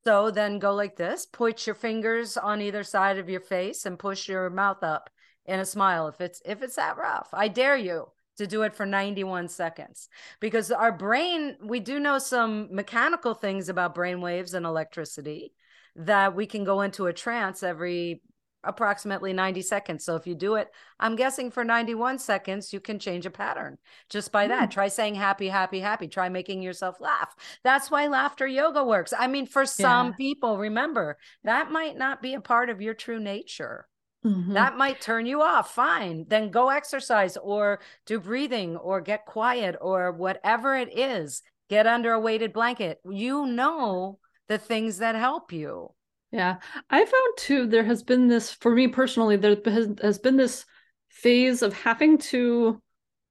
So 0.05 0.31
then 0.31 0.59
go 0.59 0.73
like 0.73 0.95
this 0.95 1.25
put 1.25 1.65
your 1.67 1.75
fingers 1.75 2.37
on 2.37 2.61
either 2.61 2.83
side 2.83 3.17
of 3.17 3.29
your 3.29 3.41
face 3.41 3.85
and 3.85 3.99
push 3.99 4.27
your 4.27 4.49
mouth 4.49 4.83
up 4.83 5.09
in 5.45 5.59
a 5.59 5.65
smile 5.65 6.07
if 6.07 6.21
it's 6.21 6.41
if 6.45 6.61
it's 6.61 6.75
that 6.75 6.97
rough. 6.97 7.29
I 7.33 7.47
dare 7.47 7.77
you 7.77 8.07
to 8.37 8.47
do 8.47 8.63
it 8.63 8.73
for 8.73 8.85
91 8.85 9.49
seconds 9.49 10.07
because 10.39 10.71
our 10.71 10.91
brain 10.91 11.57
we 11.63 11.79
do 11.79 11.99
know 11.99 12.17
some 12.17 12.73
mechanical 12.73 13.33
things 13.33 13.69
about 13.69 13.95
brain 13.95 14.21
waves 14.21 14.53
and 14.53 14.65
electricity 14.65 15.53
that 15.95 16.35
we 16.35 16.45
can 16.45 16.63
go 16.63 16.81
into 16.81 17.07
a 17.07 17.13
trance 17.13 17.63
every 17.63 18.21
approximately 18.63 19.33
90 19.33 19.61
seconds. 19.61 20.05
So 20.05 20.15
if 20.15 20.27
you 20.27 20.35
do 20.35 20.55
it, 20.55 20.69
I'm 20.99 21.15
guessing 21.15 21.51
for 21.51 21.63
91 21.63 22.19
seconds, 22.19 22.71
you 22.73 22.79
can 22.79 22.99
change 22.99 23.25
a 23.25 23.31
pattern 23.31 23.77
just 24.09 24.31
by 24.31 24.47
that. 24.47 24.69
Mm. 24.69 24.71
Try 24.71 24.87
saying 24.87 25.15
happy, 25.15 25.47
happy, 25.47 25.79
happy. 25.79 26.07
Try 26.07 26.29
making 26.29 26.61
yourself 26.61 27.01
laugh. 27.01 27.35
That's 27.63 27.89
why 27.89 28.07
laughter 28.07 28.47
yoga 28.47 28.83
works. 28.83 29.13
I 29.17 29.27
mean, 29.27 29.45
for 29.45 29.65
some 29.65 30.07
yeah. 30.07 30.13
people, 30.17 30.57
remember 30.57 31.17
that 31.43 31.71
might 31.71 31.97
not 31.97 32.21
be 32.21 32.33
a 32.33 32.41
part 32.41 32.69
of 32.69 32.81
your 32.81 32.93
true 32.93 33.19
nature. 33.19 33.87
Mm-hmm. 34.25 34.53
That 34.53 34.77
might 34.77 35.01
turn 35.01 35.25
you 35.25 35.41
off. 35.41 35.73
Fine. 35.73 36.25
Then 36.27 36.51
go 36.51 36.69
exercise 36.69 37.37
or 37.37 37.79
do 38.05 38.19
breathing 38.19 38.77
or 38.77 39.01
get 39.01 39.25
quiet 39.25 39.75
or 39.81 40.11
whatever 40.11 40.75
it 40.75 40.95
is. 40.97 41.41
Get 41.69 41.87
under 41.87 42.11
a 42.11 42.19
weighted 42.19 42.53
blanket. 42.53 42.99
You 43.09 43.47
know 43.47 44.19
the 44.47 44.57
things 44.57 44.97
that 44.97 45.15
help 45.15 45.51
you. 45.51 45.93
Yeah. 46.31 46.57
I 46.89 46.99
found 46.99 47.33
too, 47.37 47.67
there 47.67 47.83
has 47.83 48.03
been 48.03 48.27
this, 48.27 48.51
for 48.51 48.73
me 48.73 48.87
personally, 48.87 49.35
there 49.35 49.57
has, 50.01 50.19
been 50.19 50.37
this 50.37 50.65
phase 51.09 51.61
of 51.61 51.73
having 51.73 52.17
to 52.17 52.81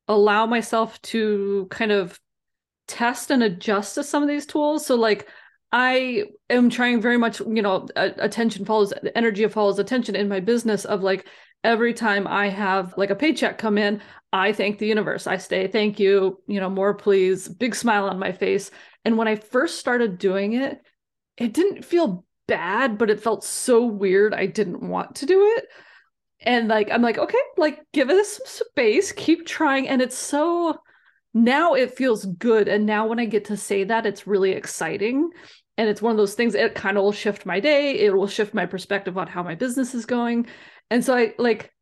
allow 0.06 0.44
myself 0.46 1.00
to 1.02 1.66
kind 1.70 1.92
of 1.92 2.20
test 2.88 3.30
and 3.30 3.42
adjust 3.42 3.94
to 3.94 4.04
some 4.04 4.22
of 4.22 4.28
these 4.28 4.44
tools. 4.44 4.84
So, 4.84 4.96
like, 4.96 5.28
I 5.72 6.24
am 6.50 6.68
trying 6.68 7.00
very 7.00 7.16
much, 7.16 7.40
you 7.40 7.62
know, 7.62 7.86
attention 7.96 8.64
follows 8.64 8.92
the 9.02 9.16
energy 9.16 9.44
of 9.44 9.52
follows 9.52 9.78
attention 9.78 10.16
in 10.16 10.28
my 10.28 10.40
business 10.40 10.84
of 10.84 11.02
like 11.02 11.26
every 11.62 11.94
time 11.94 12.26
I 12.26 12.48
have 12.48 12.94
like 12.96 13.10
a 13.10 13.14
paycheck 13.14 13.56
come 13.56 13.78
in, 13.78 14.02
I 14.32 14.52
thank 14.52 14.78
the 14.78 14.88
universe. 14.88 15.26
I 15.26 15.36
say, 15.36 15.68
thank 15.68 16.00
you, 16.00 16.42
you 16.48 16.58
know, 16.58 16.68
more 16.70 16.94
please, 16.94 17.48
big 17.48 17.74
smile 17.74 18.08
on 18.08 18.18
my 18.18 18.32
face. 18.32 18.70
And 19.04 19.16
when 19.16 19.28
I 19.28 19.36
first 19.36 19.78
started 19.78 20.18
doing 20.18 20.54
it, 20.54 20.80
it 21.36 21.52
didn't 21.52 21.84
feel 21.84 22.24
bad, 22.50 22.98
but 22.98 23.10
it 23.10 23.22
felt 23.22 23.44
so 23.44 23.86
weird. 23.86 24.34
I 24.34 24.46
didn't 24.46 24.82
want 24.82 25.14
to 25.16 25.26
do 25.26 25.54
it. 25.56 25.66
And 26.40 26.66
like, 26.66 26.90
I'm 26.90 27.00
like, 27.00 27.16
okay, 27.16 27.38
like, 27.56 27.80
give 27.92 28.10
us 28.10 28.40
some 28.44 28.66
space, 28.66 29.12
keep 29.12 29.46
trying. 29.46 29.86
And 29.86 30.02
it's 30.02 30.18
so 30.18 30.76
now 31.32 31.74
it 31.74 31.96
feels 31.96 32.24
good. 32.24 32.66
And 32.66 32.86
now 32.86 33.06
when 33.06 33.20
I 33.20 33.26
get 33.26 33.44
to 33.46 33.56
say 33.56 33.84
that, 33.84 34.04
it's 34.04 34.26
really 34.26 34.50
exciting. 34.50 35.30
And 35.78 35.88
it's 35.88 36.02
one 36.02 36.10
of 36.10 36.16
those 36.16 36.34
things, 36.34 36.56
it 36.56 36.74
kind 36.74 36.98
of 36.98 37.04
will 37.04 37.12
shift 37.12 37.46
my 37.46 37.60
day. 37.60 38.00
It 38.00 38.14
will 38.14 38.26
shift 38.26 38.52
my 38.52 38.66
perspective 38.66 39.16
on 39.16 39.28
how 39.28 39.44
my 39.44 39.54
business 39.54 39.94
is 39.94 40.06
going. 40.06 40.48
And 40.90 41.04
so 41.04 41.14
I 41.14 41.34
like, 41.38 41.72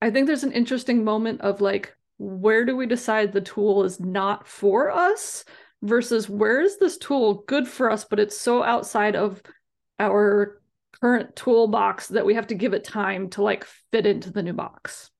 I 0.00 0.10
think 0.10 0.26
there's 0.26 0.44
an 0.44 0.52
interesting 0.52 1.04
moment 1.04 1.42
of 1.42 1.60
like, 1.60 1.94
where 2.16 2.64
do 2.64 2.76
we 2.76 2.86
decide 2.86 3.32
the 3.32 3.40
tool 3.42 3.84
is 3.84 4.00
not 4.00 4.48
for 4.48 4.90
us 4.90 5.44
versus 5.82 6.28
where 6.28 6.60
is 6.60 6.78
this 6.78 6.98
tool 6.98 7.44
good 7.46 7.68
for 7.68 7.90
us, 7.90 8.04
but 8.04 8.18
it's 8.18 8.36
so 8.36 8.62
outside 8.64 9.14
of 9.14 9.42
our 9.98 10.60
current 11.00 11.36
toolbox 11.36 12.08
that 12.08 12.26
we 12.26 12.34
have 12.34 12.48
to 12.48 12.54
give 12.54 12.74
it 12.74 12.84
time 12.84 13.30
to 13.30 13.42
like 13.42 13.64
fit 13.92 14.06
into 14.06 14.30
the 14.30 14.42
new 14.42 14.52
box. 14.52 15.10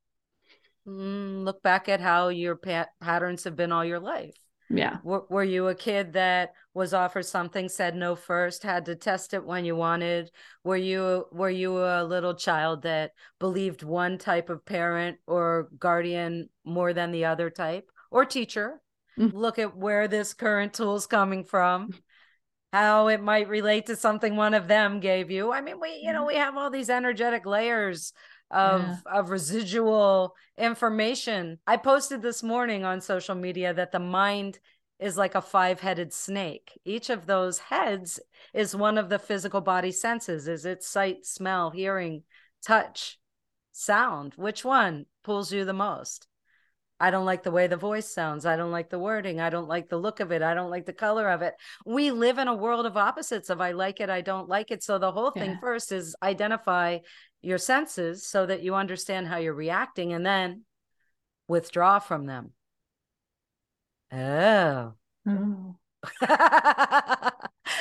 Mm, 0.86 1.44
look 1.44 1.62
back 1.62 1.88
at 1.88 2.00
how 2.00 2.28
your 2.28 2.56
pat- 2.56 2.90
patterns 3.00 3.44
have 3.44 3.56
been 3.56 3.72
all 3.72 3.84
your 3.84 4.00
life. 4.00 4.34
Yeah. 4.70 4.98
W- 5.04 5.26
were 5.28 5.44
you 5.44 5.68
a 5.68 5.74
kid 5.74 6.14
that 6.14 6.52
was 6.74 6.92
offered 6.94 7.26
something, 7.26 7.68
said 7.68 7.94
no 7.94 8.16
first, 8.16 8.62
had 8.62 8.86
to 8.86 8.96
test 8.96 9.34
it 9.34 9.44
when 9.44 9.64
you 9.64 9.76
wanted? 9.76 10.30
Were 10.64 10.76
you 10.76 11.26
were 11.32 11.50
you 11.50 11.78
a 11.78 12.04
little 12.04 12.34
child 12.34 12.82
that 12.82 13.12
believed 13.38 13.82
one 13.82 14.18
type 14.18 14.50
of 14.50 14.64
parent 14.64 15.18
or 15.26 15.68
guardian 15.78 16.48
more 16.64 16.92
than 16.92 17.12
the 17.12 17.26
other 17.26 17.50
type 17.50 17.90
or 18.10 18.24
teacher? 18.24 18.80
Mm-hmm. 19.18 19.36
look 19.36 19.58
at 19.58 19.76
where 19.76 20.06
this 20.06 20.32
current 20.32 20.74
tool 20.74 20.94
is 20.94 21.06
coming 21.08 21.42
from 21.42 21.90
how 22.72 23.08
it 23.08 23.22
might 23.22 23.48
relate 23.48 23.86
to 23.86 23.96
something 23.96 24.36
one 24.36 24.54
of 24.54 24.68
them 24.68 25.00
gave 25.00 25.30
you. 25.30 25.52
I 25.52 25.60
mean 25.60 25.80
we 25.80 26.00
you 26.02 26.12
know 26.12 26.20
mm-hmm. 26.20 26.28
we 26.28 26.34
have 26.36 26.56
all 26.56 26.70
these 26.70 26.90
energetic 26.90 27.46
layers 27.46 28.12
of 28.50 28.82
yeah. 28.82 28.96
of 29.06 29.30
residual 29.30 30.34
information. 30.56 31.58
I 31.66 31.76
posted 31.76 32.22
this 32.22 32.42
morning 32.42 32.84
on 32.84 33.00
social 33.00 33.34
media 33.34 33.74
that 33.74 33.92
the 33.92 33.98
mind 33.98 34.58
is 34.98 35.16
like 35.16 35.36
a 35.36 35.42
five-headed 35.42 36.12
snake. 36.12 36.78
Each 36.84 37.08
of 37.08 37.26
those 37.26 37.58
heads 37.58 38.18
is 38.52 38.74
one 38.74 38.98
of 38.98 39.08
the 39.08 39.18
physical 39.18 39.60
body 39.60 39.92
senses 39.92 40.48
is 40.48 40.64
it 40.64 40.82
sight 40.82 41.24
smell 41.24 41.70
hearing 41.70 42.24
touch 42.66 43.18
sound. 43.72 44.34
Which 44.36 44.64
one 44.64 45.06
pulls 45.22 45.52
you 45.52 45.64
the 45.64 45.72
most 45.72 46.26
I 47.00 47.10
don't 47.10 47.26
like 47.26 47.44
the 47.44 47.50
way 47.50 47.68
the 47.68 47.76
voice 47.76 48.12
sounds. 48.12 48.44
I 48.44 48.56
don't 48.56 48.72
like 48.72 48.90
the 48.90 48.98
wording. 48.98 49.40
I 49.40 49.50
don't 49.50 49.68
like 49.68 49.88
the 49.88 49.96
look 49.96 50.18
of 50.20 50.32
it. 50.32 50.42
I 50.42 50.54
don't 50.54 50.70
like 50.70 50.84
the 50.84 50.92
color 50.92 51.28
of 51.28 51.42
it. 51.42 51.54
We 51.86 52.10
live 52.10 52.38
in 52.38 52.48
a 52.48 52.54
world 52.54 52.86
of 52.86 52.96
opposites 52.96 53.50
of 53.50 53.60
I 53.60 53.72
like 53.72 54.00
it, 54.00 54.10
I 54.10 54.20
don't 54.20 54.48
like 54.48 54.70
it. 54.70 54.82
So 54.82 54.98
the 54.98 55.12
whole 55.12 55.30
thing 55.30 55.50
Yeah. 55.50 55.60
first 55.60 55.92
is 55.92 56.16
identify 56.22 56.98
your 57.40 57.58
senses 57.58 58.26
so 58.26 58.46
that 58.46 58.62
you 58.62 58.74
understand 58.74 59.28
how 59.28 59.36
you're 59.36 59.54
reacting 59.54 60.12
and 60.12 60.26
then 60.26 60.64
withdraw 61.46 62.00
from 62.00 62.26
them. 62.26 62.52
Oh. 64.12 64.94
Oh. 65.26 65.76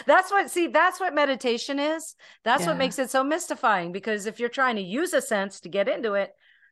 that's 0.05 0.31
what 0.31 0.49
see 0.49 0.67
that's 0.67 0.99
what 0.99 1.13
meditation 1.13 1.79
is 1.79 2.15
that's 2.43 2.65
what 2.65 2.75
makes 2.75 2.97
it 2.97 3.11
so 3.11 3.23
mystifying 3.23 3.91
because 3.91 4.25
if 4.25 4.39
you're 4.39 4.49
trying 4.49 4.75
to 4.75 4.81
use 4.81 5.13
a 5.13 5.21
sense 5.21 5.59
to 5.59 5.69
get 5.69 5.87
into 5.87 6.13
it 6.15 6.31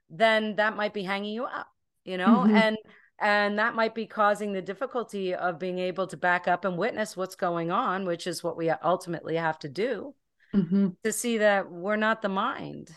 then 0.09 0.55
that 0.55 0.75
might 0.75 0.91
be 0.93 1.03
hanging 1.03 1.33
you 1.33 1.45
up 1.45 1.67
you 2.05 2.17
know 2.17 2.45
Mhm. 2.47 2.53
and 2.55 2.77
and 3.19 3.59
that 3.59 3.75
might 3.75 3.95
be 3.95 4.05
causing 4.05 4.51
the 4.53 4.61
difficulty 4.61 5.33
of 5.33 5.57
being 5.59 5.79
able 5.79 6.05
to 6.07 6.17
back 6.17 6.47
up 6.47 6.65
and 6.65 6.77
witness 6.77 7.17
what's 7.17 7.35
going 7.35 7.71
on 7.71 8.05
which 8.05 8.27
is 8.27 8.43
what 8.43 8.57
we 8.57 8.69
ultimately 8.69 9.35
have 9.35 9.59
to 9.59 9.69
do 9.69 10.13
Mhm. 10.53 10.95
to 11.03 11.11
see 11.11 11.39
that 11.39 11.69
we're 11.69 11.95
not 11.97 12.21
the 12.21 12.29
mind 12.29 12.91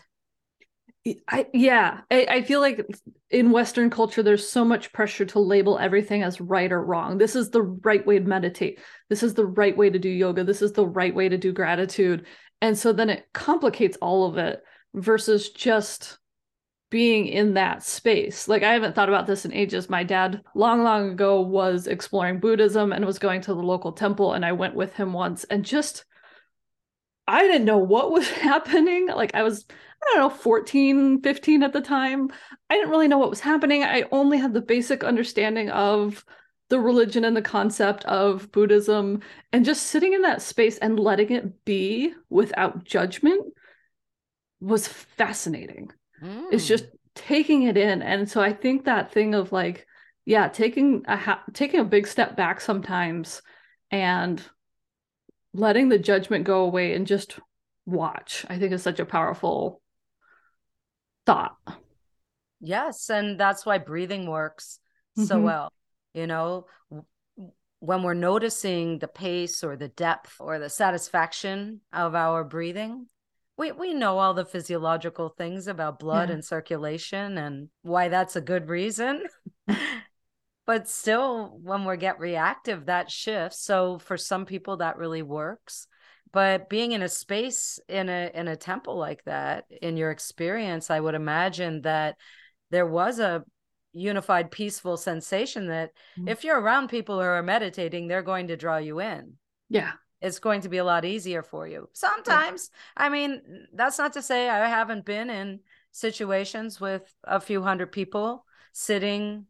I, 1.29 1.47
yeah, 1.53 2.01
I, 2.11 2.27
I 2.29 2.41
feel 2.41 2.59
like 2.59 2.85
in 3.31 3.51
Western 3.51 3.89
culture, 3.89 4.21
there's 4.21 4.47
so 4.47 4.65
much 4.65 4.91
pressure 4.91 5.25
to 5.25 5.39
label 5.39 5.79
everything 5.79 6.23
as 6.23 6.41
right 6.41 6.71
or 6.71 6.83
wrong. 6.83 7.17
This 7.17 7.37
is 7.37 7.49
the 7.49 7.63
right 7.63 8.05
way 8.05 8.19
to 8.19 8.25
meditate. 8.25 8.79
This 9.07 9.23
is 9.23 9.33
the 9.33 9.45
right 9.45 9.75
way 9.75 9.89
to 9.89 9.97
do 9.97 10.09
yoga. 10.09 10.43
This 10.43 10.61
is 10.61 10.73
the 10.73 10.85
right 10.85 11.15
way 11.15 11.29
to 11.29 11.37
do 11.37 11.53
gratitude. 11.53 12.27
And 12.61 12.77
so 12.77 12.91
then 12.91 13.09
it 13.09 13.25
complicates 13.33 13.97
all 14.01 14.27
of 14.27 14.37
it 14.37 14.61
versus 14.93 15.49
just 15.49 16.19
being 16.89 17.27
in 17.27 17.53
that 17.53 17.83
space. 17.83 18.47
Like 18.47 18.63
I 18.63 18.73
haven't 18.73 18.95
thought 18.95 19.09
about 19.09 19.27
this 19.27 19.45
in 19.45 19.53
ages. 19.53 19.89
My 19.89 20.03
dad, 20.03 20.41
long, 20.55 20.83
long 20.83 21.11
ago, 21.11 21.41
was 21.41 21.87
exploring 21.87 22.39
Buddhism 22.39 22.91
and 22.91 23.05
was 23.05 23.19
going 23.19 23.41
to 23.41 23.53
the 23.53 23.61
local 23.61 23.91
temple. 23.91 24.33
And 24.33 24.45
I 24.45 24.53
went 24.53 24.75
with 24.75 24.93
him 24.95 25.13
once 25.13 25.43
and 25.45 25.63
just, 25.63 26.05
I 27.27 27.41
didn't 27.43 27.65
know 27.65 27.77
what 27.77 28.11
was 28.11 28.29
happening. 28.31 29.07
Like 29.07 29.35
I 29.35 29.43
was, 29.43 29.65
I 29.69 30.13
don't 30.13 30.29
know, 30.29 30.35
14, 30.35 31.21
15 31.21 31.63
at 31.63 31.73
the 31.73 31.81
time. 31.81 32.31
I 32.69 32.75
didn't 32.75 32.89
really 32.89 33.07
know 33.07 33.19
what 33.19 33.29
was 33.29 33.41
happening. 33.41 33.83
I 33.83 34.05
only 34.11 34.37
had 34.37 34.53
the 34.53 34.61
basic 34.61 35.03
understanding 35.03 35.69
of 35.69 36.25
the 36.69 36.79
religion 36.79 37.25
and 37.25 37.35
the 37.35 37.41
concept 37.41 38.05
of 38.05 38.51
Buddhism 38.51 39.21
and 39.51 39.65
just 39.65 39.87
sitting 39.87 40.13
in 40.13 40.21
that 40.21 40.41
space 40.41 40.77
and 40.77 40.99
letting 40.99 41.31
it 41.31 41.65
be 41.65 42.13
without 42.29 42.83
judgment 42.83 43.53
was 44.59 44.87
fascinating. 44.87 45.91
It's 46.21 46.65
Mm. 46.65 46.67
just 46.67 46.85
taking 47.15 47.63
it 47.63 47.77
in. 47.77 48.01
And 48.01 48.29
so 48.29 48.41
I 48.41 48.53
think 48.53 48.85
that 48.85 49.11
thing 49.11 49.35
of 49.35 49.51
like, 49.51 49.85
yeah, 50.25 50.47
taking 50.47 51.03
a 51.07 51.17
ha- 51.17 51.43
taking 51.53 51.79
a 51.79 51.85
big 51.85 52.07
step 52.07 52.35
back 52.35 52.61
sometimes 52.61 53.41
and 53.91 54.41
letting 55.53 55.89
the 55.89 55.97
judgment 55.99 56.45
go 56.45 56.63
away 56.63 56.93
and 56.93 57.07
just 57.07 57.39
watch, 57.85 58.45
I 58.49 58.59
think 58.59 58.71
is 58.71 58.83
such 58.83 58.99
a 58.99 59.05
powerful 59.05 59.81
thought. 61.25 61.57
Yes, 62.61 63.09
and 63.09 63.39
that's 63.39 63.65
why 63.65 63.77
breathing 63.77 64.29
works 64.29 64.79
so 65.15 65.37
Mhm. 65.37 65.43
well. 65.43 65.73
You 66.13 66.27
know, 66.27 66.67
when 67.79 68.03
we're 68.03 68.13
noticing 68.13 68.99
the 68.99 69.07
pace 69.07 69.63
or 69.63 69.75
the 69.75 69.87
depth 69.87 70.35
or 70.39 70.59
the 70.59 70.69
satisfaction 70.69 71.81
of 71.93 72.13
our 72.15 72.43
breathing, 72.43 73.07
we 73.59 73.73
we 73.73 73.93
know 73.93 74.17
all 74.17 74.33
the 74.33 74.45
physiological 74.45 75.29
things 75.29 75.67
about 75.67 75.99
blood 75.99 76.29
Yeah. 76.29 76.35
and 76.35 76.45
circulation 76.45 77.37
and 77.37 77.69
why 77.81 78.07
that's 78.07 78.35
a 78.37 78.41
good 78.41 78.69
reason. 78.69 79.23
but 80.65 80.87
still 80.87 81.59
when 81.61 81.83
we 81.83 81.97
get 81.97 82.19
reactive 82.19 82.85
that 82.85 83.11
shifts. 83.11 83.59
So 83.63 83.99
for 83.99 84.17
some 84.17 84.45
people 84.45 84.77
that 84.77 84.97
really 84.97 85.21
works. 85.21 85.87
But 86.31 86.69
being 86.69 86.93
in 86.93 87.01
a 87.01 87.09
space 87.09 87.79
in 87.89 88.07
a 88.07 88.31
in 88.33 88.47
a 88.47 88.55
temple 88.55 88.97
like 88.97 89.23
that, 89.25 89.65
in 89.81 89.97
your 89.97 90.11
experience, 90.11 90.89
I 90.89 90.99
would 90.99 91.15
imagine 91.15 91.81
that 91.81 92.15
there 92.71 92.85
was 92.87 93.19
a 93.19 93.43
unified 93.91 94.51
peaceful 94.51 94.95
sensation 94.95 95.67
that 95.67 95.91
Mhm. 96.17 96.29
if 96.29 96.43
you're 96.43 96.61
around 96.61 96.89
people 96.89 97.15
who 97.15 97.21
are 97.21 97.41
meditating 97.41 98.07
they're 98.07 98.21
going 98.21 98.47
to 98.47 98.55
draw 98.55 98.77
you 98.77 98.99
in 99.01 99.33
Yeah. 99.67 99.93
It's 100.21 100.39
going 100.39 100.61
to 100.61 100.69
be 100.69 100.77
a 100.77 100.83
lot 100.83 101.05
easier 101.05 101.41
for 101.43 101.67
you 101.67 101.89
sometimes 101.93 102.71
i 102.97 103.09
mean 103.09 103.41
that's 103.73 103.97
not 103.97 104.13
to 104.13 104.21
say 104.21 104.49
i 104.49 104.67
haven't 104.67 105.05
been 105.05 105.29
in 105.29 105.59
situations 105.91 106.79
with 106.79 107.13
a 107.23 107.39
few 107.39 107.61
hundred 107.61 107.91
people 107.91 108.45
sitting 108.73 109.45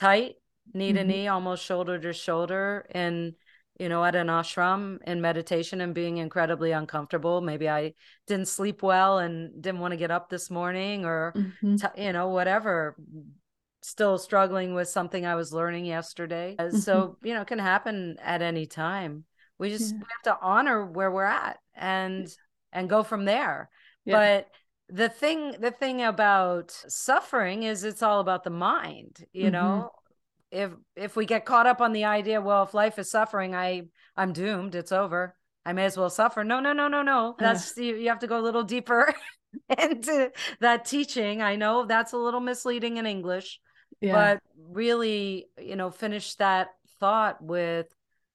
tight 0.00 0.34
knee 0.72 0.92
to 0.92 1.04
Mhm. 1.04 1.06
knee 1.06 1.28
almost 1.28 1.64
shoulder 1.64 1.98
to 1.98 2.12
shoulder 2.12 2.86
in 2.94 3.34
you 3.78 3.88
know 3.88 4.04
at 4.04 4.14
an 4.14 4.28
ashram 4.28 4.98
in 5.06 5.20
meditation 5.20 5.80
and 5.80 5.94
being 5.94 6.16
incredibly 6.18 6.72
uncomfortable 6.72 7.40
maybe 7.40 7.68
i 7.68 7.92
didn't 8.26 8.48
sleep 8.48 8.82
well 8.82 9.18
and 9.18 9.62
didn't 9.62 9.80
want 9.80 9.92
to 9.92 9.96
get 9.98 10.10
up 10.10 10.28
this 10.30 10.50
morning 10.50 11.04
or 11.04 11.34
Mhm. 11.36 11.76
t- 11.76 12.02
you 12.04 12.12
know 12.12 12.28
whatever 12.28 12.96
still 13.82 14.16
struggling 14.18 14.74
with 14.74 14.88
something 14.88 15.26
i 15.26 15.34
was 15.34 15.52
learning 15.52 15.84
yesterday 15.84 16.56
Mm-hmm. 16.58 16.76
so 16.78 17.16
you 17.22 17.34
know 17.34 17.42
it 17.42 17.46
can 17.46 17.58
happen 17.58 18.16
at 18.22 18.42
any 18.42 18.66
time 18.66 19.24
we 19.58 19.70
just 19.70 19.92
Yeah. 19.94 19.98
we 20.00 20.06
have 20.10 20.36
to 20.38 20.38
honor 20.44 20.84
where 20.84 21.10
we're 21.10 21.24
at 21.24 21.58
and 21.74 22.28
and 22.72 22.88
go 22.88 23.02
from 23.02 23.24
there 23.24 23.70
Yeah. 24.04 24.16
but 24.18 24.48
the 24.88 25.08
thing 25.08 25.52
the 25.60 25.70
thing 25.70 26.02
about 26.02 26.70
suffering 26.88 27.62
is 27.62 27.84
it's 27.84 28.02
all 28.02 28.20
about 28.20 28.44
the 28.44 28.50
mind 28.50 29.24
you 29.32 29.48
Mhm. 29.48 29.52
know 29.52 29.90
if 30.50 30.72
if 30.96 31.16
we 31.16 31.24
get 31.26 31.44
caught 31.46 31.66
up 31.66 31.80
on 31.80 31.92
the 31.92 32.04
idea 32.04 32.40
well 32.40 32.62
if 32.64 32.74
life 32.74 32.98
is 32.98 33.10
suffering 33.10 33.54
i 33.54 33.82
i'm 34.16 34.32
doomed 34.32 34.74
it's 34.74 34.92
over 34.92 35.34
i 35.64 35.72
may 35.72 35.84
as 35.86 35.96
well 35.96 36.10
suffer 36.10 36.44
no 36.44 36.60
no 36.60 36.72
no 36.72 36.86
no 36.88 37.02
no 37.02 37.34
that's 37.38 37.76
you, 37.76 37.96
you 37.96 38.08
have 38.08 38.18
to 38.20 38.26
go 38.26 38.38
a 38.38 38.42
little 38.48 38.62
deeper 38.62 39.12
into 39.78 40.30
that 40.60 40.84
teaching 40.84 41.40
i 41.42 41.56
know 41.56 41.86
that's 41.86 42.12
a 42.12 42.16
little 42.18 42.40
misleading 42.40 42.98
in 42.98 43.06
english 43.06 43.60
Yeah. 44.00 44.12
but 44.12 44.42
really 44.58 45.48
you 45.58 45.76
know 45.76 45.90
finish 45.90 46.34
that 46.36 46.68
thought 47.00 47.42
with 47.42 47.86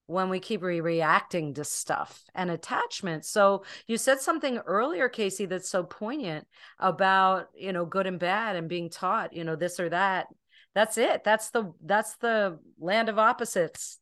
when 0.09 0.27
we 0.29 0.39
keep 0.39 0.63
re- 0.63 0.81
reacting 0.81 1.53
to 1.53 1.63
stuff 1.63 2.23
and 2.33 2.49
attachment. 2.49 3.23
So 3.25 3.63
you 3.87 3.95
said 3.95 4.19
something 4.19 4.57
earlier 4.57 5.07
casey 5.07 5.45
that's 5.45 5.69
so 5.69 5.83
poignant 5.83 6.47
about 6.79 7.49
you 7.55 7.71
know 7.71 7.85
good 7.85 8.07
and 8.07 8.19
bad 8.19 8.55
and 8.55 8.67
being 8.67 8.89
taught 8.89 9.33
you 9.33 9.43
know 9.43 9.55
this 9.55 9.79
or 9.79 9.89
that. 9.89 10.27
That's 10.73 10.97
it. 10.97 11.23
That's 11.23 11.51
the 11.51 11.73
that's 11.85 12.15
the 12.17 12.57
land 12.79 13.09
of 13.09 13.19
opposites. 13.19 13.99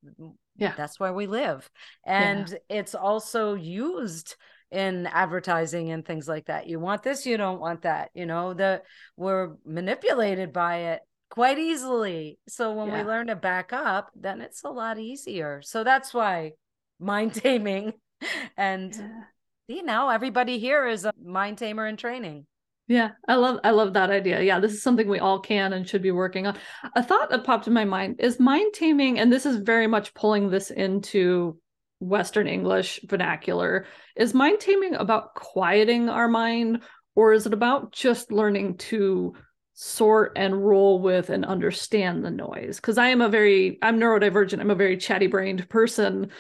Yeah. 0.56 0.74
that's 0.78 0.98
where 1.00 1.14
we 1.14 1.28
live. 1.28 1.70
And 2.06 2.58
it's 2.70 2.96
also 2.96 3.54
used 3.54 4.38
in 4.72 5.08
advertising 5.08 5.92
and 5.92 6.06
things 6.06 6.28
like 6.28 6.46
that. 6.46 6.68
You 6.68 6.80
want 6.80 7.04
this 7.04 7.26
you 7.26 7.36
don't 7.36 7.60
want 7.60 7.82
that. 7.82 8.12
You 8.14 8.26
know 8.26 8.54
the 8.54 8.82
we're 9.18 9.56
manipulated 9.66 10.54
by 10.54 10.78
it 10.94 11.02
quite 11.30 11.60
easily 11.60 12.40
so 12.48 12.74
when 12.74 12.92
we 12.92 13.04
learn 13.04 13.28
to 13.28 13.36
back 13.36 13.74
up 13.74 14.10
then 14.16 14.42
it's 14.42 14.64
a 14.64 14.70
lot 14.70 14.98
easier 14.98 15.62
so 15.64 15.84
that's 15.84 16.14
why 16.14 16.52
mind 17.00 17.34
taming 17.34 17.94
and 18.58 18.96
Yeah. 18.96 19.24
you 19.68 19.84
know 19.84 20.10
everybody 20.10 20.58
here 20.60 20.88
is 20.88 21.06
a 21.06 21.14
mind 21.24 21.58
tamer 21.58 21.86
in 21.86 21.98
training 21.98 22.46
Yeah, 22.88 23.12
I 23.28 23.36
love 23.36 23.60
I 23.66 23.72
love 23.72 23.92
that 23.94 24.10
idea. 24.10 24.40
Yeah, 24.42 24.62
this 24.62 24.72
is 24.72 24.82
something 24.82 25.10
we 25.10 25.20
all 25.20 25.42
can 25.42 25.74
and 25.74 25.84
should 25.86 26.02
be 26.02 26.12
working 26.16 26.48
on. 26.48 26.56
A 26.96 27.04
thought 27.04 27.30
that 27.30 27.44
popped 27.44 27.68
in 27.68 27.74
my 27.74 27.84
mind 27.84 28.16
is 28.20 28.40
mind 28.40 28.74
taming, 28.74 29.20
and 29.20 29.28
this 29.30 29.46
is 29.46 29.58
very 29.58 29.88
much 29.88 30.14
pulling 30.14 30.50
this 30.50 30.72
into 30.72 31.60
Western 32.00 32.48
English 32.48 33.02
vernacular. 33.04 33.86
Is 34.16 34.34
mind 34.34 34.62
taming 34.62 34.96
about 34.96 35.36
quieting 35.36 36.08
our 36.08 36.30
mind, 36.30 36.82
or 37.14 37.34
is 37.34 37.46
it 37.46 37.52
about 37.54 37.92
just 37.92 38.32
learning 38.32 38.78
to 38.78 39.34
sort 39.80 40.32
and 40.36 40.66
roll 40.66 41.00
with 41.00 41.30
and 41.30 41.46
understand 41.46 42.26
the 42.26 42.32
noise? 42.32 42.78
Because 42.78 42.98
I 42.98 43.10
am 43.10 43.22
a 43.22 43.30
very 43.30 43.78
I'm 43.82 44.00
neurodivergent. 44.00 44.60
I'm 44.60 44.72
a 44.72 44.76
very 44.76 44.98
chatty 44.98 45.28
brained 45.28 45.70
person. 45.70 46.32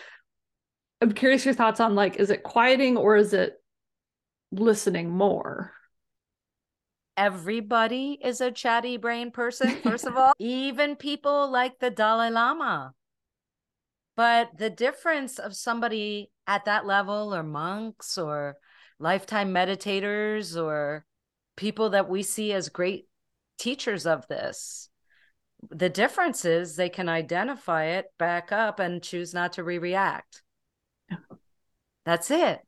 I'm 1.02 1.12
curious 1.12 1.45
your 1.45 1.54
thoughts 1.54 1.80
on 1.80 1.93
like, 1.93 2.15
is 2.15 2.32
it 2.32 2.41
quieting 2.41 2.97
or 2.97 3.15
is 3.15 3.34
it 3.34 3.62
listening 4.52 5.10
more? 5.10 5.71
everybody 7.17 8.19
is 8.23 8.41
a 8.41 8.52
chatty 8.52 8.95
brain 8.95 9.32
person 9.32 9.76
first 9.82 10.06
of 10.06 10.15
all 10.17 10.34
even 10.38 10.95
people 10.95 11.50
like 11.50 11.80
the 11.80 11.89
dalai 11.89 12.30
lama 12.30 12.93
but 14.15 14.50
the 14.58 14.69
difference 14.69 15.39
of 15.39 15.56
somebody 15.56 16.30
at 16.45 16.65
that 16.65 16.86
level 16.86 17.34
or 17.34 17.41
monks 17.41 18.19
or 18.19 18.56
lifetime 19.00 19.52
meditators 19.52 20.62
or 20.62 21.06
people 21.56 21.89
that 21.89 22.08
we 22.08 22.21
see 22.21 22.54
as 22.54 22.69
great 22.69 23.08
teachers 23.58 24.06
of 24.06 24.28
this. 24.28 24.89
The 25.70 25.89
difference 25.89 26.46
is 26.46 26.76
they 26.76 26.89
can 26.89 27.10
identify 27.10 27.86
it 27.86 28.06
back 28.20 28.52
up 28.52 28.80
and 28.80 29.02
choose 29.02 29.34
not 29.34 29.54
to 29.54 29.63
re-react. 29.63 30.43
That's 32.06 32.32
it. 32.32 32.60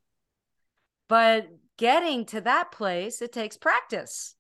But 1.07 1.47
getting 1.77 2.25
to 2.25 2.41
that 2.41 2.71
place 2.71 3.21
it 3.21 3.31
takes 3.31 3.57
practice 3.57 4.35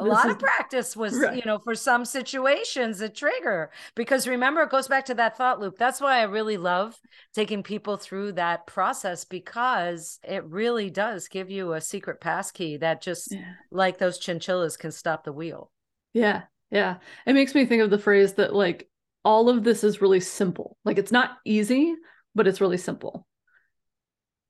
a 0.00 0.04
lot 0.04 0.26
is, 0.26 0.32
of 0.32 0.38
practice 0.38 0.96
was 0.96 1.18
right. 1.18 1.36
you 1.36 1.42
know 1.44 1.58
for 1.58 1.74
some 1.74 2.04
situations 2.04 3.00
a 3.00 3.08
trigger 3.08 3.70
because 3.94 4.26
remember 4.26 4.62
it 4.62 4.70
goes 4.70 4.88
back 4.88 5.04
to 5.06 5.14
that 5.14 5.36
thought 5.36 5.60
loop. 5.60 5.78
That's 5.78 6.00
why 6.00 6.18
i 6.18 6.22
really 6.22 6.56
love 6.56 6.98
taking 7.34 7.62
people 7.62 7.96
through 7.96 8.32
that 8.32 8.66
process 8.66 9.24
because 9.24 10.18
it 10.22 10.44
really 10.44 10.90
does 10.90 11.28
give 11.28 11.50
you 11.50 11.72
a 11.72 11.80
secret 11.80 12.20
passkey 12.20 12.76
that 12.78 13.02
just 13.02 13.32
yeah. 13.32 13.52
like 13.70 13.98
those 13.98 14.18
chinchillas 14.18 14.76
can 14.76 14.90
stop 14.90 15.24
the 15.24 15.32
wheel. 15.32 15.70
Yeah 16.12 16.42
yeah. 16.70 16.98
It 17.26 17.32
makes 17.32 17.54
me 17.54 17.66
think 17.66 17.82
of 17.82 17.90
the 17.90 17.98
phrase 17.98 18.34
that 18.34 18.54
like 18.54 18.88
all 19.24 19.48
of 19.48 19.64
this 19.64 19.82
is 19.82 20.00
really 20.00 20.20
simple. 20.20 20.76
Like 20.84 20.98
it's 20.98 21.12
not 21.12 21.38
easy 21.44 21.94
but 22.34 22.46
it's 22.46 22.60
really 22.60 22.76
simple. 22.76 23.26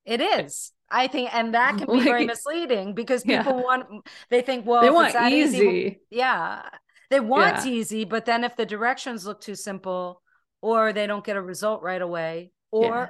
It 0.05 0.21
is 0.21 0.73
I 0.91 1.07
think, 1.07 1.35
and 1.35 1.55
that 1.55 1.79
can 1.79 1.87
be 1.87 1.95
like, 1.95 2.05
very 2.05 2.27
misleading 2.27 2.95
because 2.95 3.23
people 3.23 3.57
yeah. 3.57 3.63
want, 3.63 4.09
they 4.29 4.43
think, 4.43 4.67
well, 4.67 4.83
they 4.83 4.91
want 4.91 5.15
easy. 5.33 5.57
easy. 5.57 6.01
Yeah. 6.11 6.63
They 7.11 7.21
want 7.21 7.65
yeah. 7.65 7.73
easy, 7.73 8.05
but 8.05 8.25
then 8.25 8.45
if 8.45 8.57
the 8.57 8.67
directions 8.67 9.27
look 9.27 9.41
too 9.41 9.55
simple 9.55 10.23
or 10.61 10.93
they 10.93 11.07
don't 11.07 11.25
get 11.25 11.37
a 11.37 11.43
result 11.43 11.83
right 11.83 12.03
away, 12.03 12.53
or 12.71 12.85
yeah. 12.85 13.09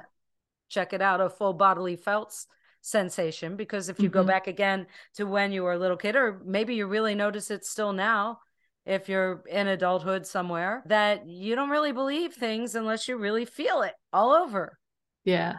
check 0.69 0.93
it 0.93 1.01
out, 1.01 1.21
a 1.21 1.29
full 1.29 1.53
bodily 1.53 1.95
felt 1.95 2.33
sensation. 2.81 3.55
Because 3.55 3.89
if 3.89 3.99
you 3.99 4.09
mm-hmm. 4.09 4.19
go 4.19 4.23
back 4.23 4.47
again 4.47 4.87
to 5.15 5.25
when 5.25 5.51
you 5.51 5.63
were 5.63 5.73
a 5.73 5.77
little 5.77 5.97
kid, 5.97 6.15
or 6.15 6.41
maybe 6.45 6.75
you 6.75 6.87
really 6.87 7.13
notice 7.13 7.51
it 7.51 7.65
still 7.65 7.93
now, 7.93 8.39
if 8.85 9.09
you're 9.09 9.43
in 9.47 9.67
adulthood 9.67 10.25
somewhere, 10.25 10.81
that 10.87 11.27
you 11.27 11.55
don't 11.55 11.69
really 11.69 11.91
believe 11.91 12.33
things 12.33 12.73
unless 12.73 13.07
you 13.07 13.17
really 13.17 13.45
feel 13.45 13.83
it 13.83 13.93
all 14.11 14.31
over. 14.31 14.79
Yeah. 15.23 15.57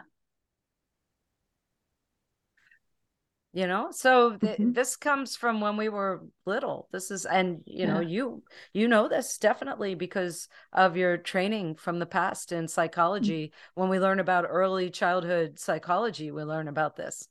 You 3.53 3.67
know? 3.67 3.89
So 3.91 4.35
th- 4.35 4.53
mm-hmm. 4.53 4.73
this 4.73 4.95
comes 4.95 5.35
from 5.35 5.61
when 5.61 5.77
we 5.77 5.87
were 5.87 6.23
little. 6.45 6.89
This 6.91 7.11
is 7.11 7.25
and 7.25 7.61
you 7.65 7.85
know 7.85 7.99
you 7.99 8.43
you 8.73 8.87
know 8.87 9.07
this 9.07 9.37
definitely 9.37 9.93
because 9.93 10.47
of 10.73 10.97
your 10.97 11.17
training 11.17 11.75
from 11.75 11.99
the 11.99 12.07
past 12.07 12.51
in 12.51 12.65
mm. 12.65 12.69
psychology. 12.69 13.47
Mm-hmm. 13.47 13.81
when 13.81 13.89
we 13.89 13.99
learn 13.99 14.19
about 14.19 14.45
early 14.49 14.89
childhood 14.89 15.59
psychology 15.59 16.31
we 16.31 16.43
learn 16.43 16.67
about 16.67 16.95
this. 16.95 17.27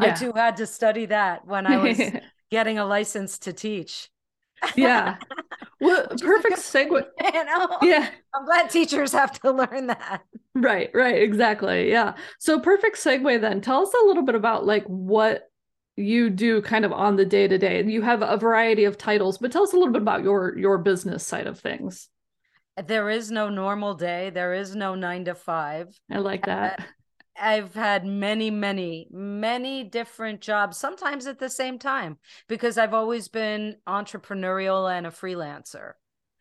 Yeah. 0.00 0.08
i 0.08 0.10
too 0.12 0.32
had 0.34 0.56
to 0.56 0.66
study 0.66 1.06
that 1.06 1.46
when 1.46 1.66
i 1.66 1.76
was 1.76 2.00
getting 2.50 2.78
a 2.78 2.84
license 2.84 3.38
to 3.40 3.52
teach. 3.52 4.10
Yeah. 4.74 5.16
Well 5.80 6.06
perfect 6.20 6.56
segue 6.56 6.90
you 7.32 7.44
know? 7.44 7.78
Yeah. 7.80 8.10
I'm 8.34 8.44
glad 8.44 8.70
teachers 8.70 9.12
have 9.12 9.40
to 9.40 9.52
learn 9.52 9.86
that. 9.86 10.22
Right 10.54 10.90
right 10.92 11.22
exactly 11.22 11.90
yeah. 11.90 12.14
So 12.40 12.58
perfect 12.58 12.96
segue 12.96 13.40
then. 13.40 13.60
Tell 13.60 13.82
us 13.82 13.94
a 13.94 14.06
little 14.06 14.24
bit 14.24 14.34
about 14.34 14.66
like 14.66 14.84
what 14.86 15.49
you 16.00 16.30
do 16.30 16.62
kind 16.62 16.84
of 16.84 16.92
on 16.92 17.16
the 17.16 17.24
day 17.24 17.46
to 17.46 17.58
day 17.58 17.80
and 17.80 17.90
you 17.90 18.02
have 18.02 18.22
a 18.22 18.36
variety 18.36 18.84
of 18.84 18.96
titles 18.96 19.38
but 19.38 19.52
tell 19.52 19.62
us 19.62 19.72
a 19.72 19.76
little 19.76 19.92
bit 19.92 20.02
about 20.02 20.22
your 20.22 20.56
your 20.56 20.78
business 20.78 21.26
side 21.26 21.46
of 21.46 21.58
things. 21.58 22.08
There 22.86 23.10
is 23.10 23.30
no 23.30 23.50
normal 23.50 23.94
day. 23.94 24.30
There 24.30 24.54
is 24.54 24.74
no 24.74 24.94
9 24.94 25.26
to 25.26 25.34
5 25.34 26.00
i 26.10 26.18
like 26.18 26.46
that. 26.46 26.80
Uh, 26.80 26.82
I've 27.38 27.74
had 27.74 28.04
many 28.04 28.50
many 28.50 29.08
many 29.10 29.84
different 29.84 30.40
jobs 30.40 30.76
sometimes 30.76 31.26
at 31.26 31.38
the 31.38 31.48
same 31.48 31.78
time 31.78 32.18
because 32.48 32.76
i've 32.76 32.92
always 32.92 33.28
been 33.28 33.76
entrepreneurial 33.88 34.92
and 34.92 35.06
a 35.06 35.10
freelancer 35.10 35.92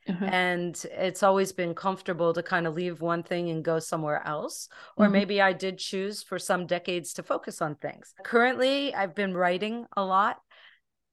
uh-huh. 0.10 0.26
And 0.26 0.86
it's 0.92 1.24
always 1.24 1.52
been 1.52 1.76
comfortable 1.76 2.34
to 2.34 2.42
kind 2.42 2.66
of 2.66 2.74
leave 2.74 3.02
one 3.02 3.24
thing 3.24 3.50
and 3.50 3.64
go 3.64 3.80
somewhere 3.80 4.26
else. 4.26 4.68
Or 4.98 5.06
mm-hmm. 5.06 5.14
maybe 5.14 5.42
I 5.42 5.54
did 5.54 5.78
choose 5.78 6.24
for 6.24 6.40
some 6.40 6.66
decades 6.66 7.14
to 7.14 7.24
focus 7.24 7.62
on 7.62 7.76
things. 7.76 8.14
Currently, 8.24 8.94
I've 8.94 9.16
been 9.16 9.36
writing 9.36 9.86
a 9.96 10.04
lot 10.04 10.38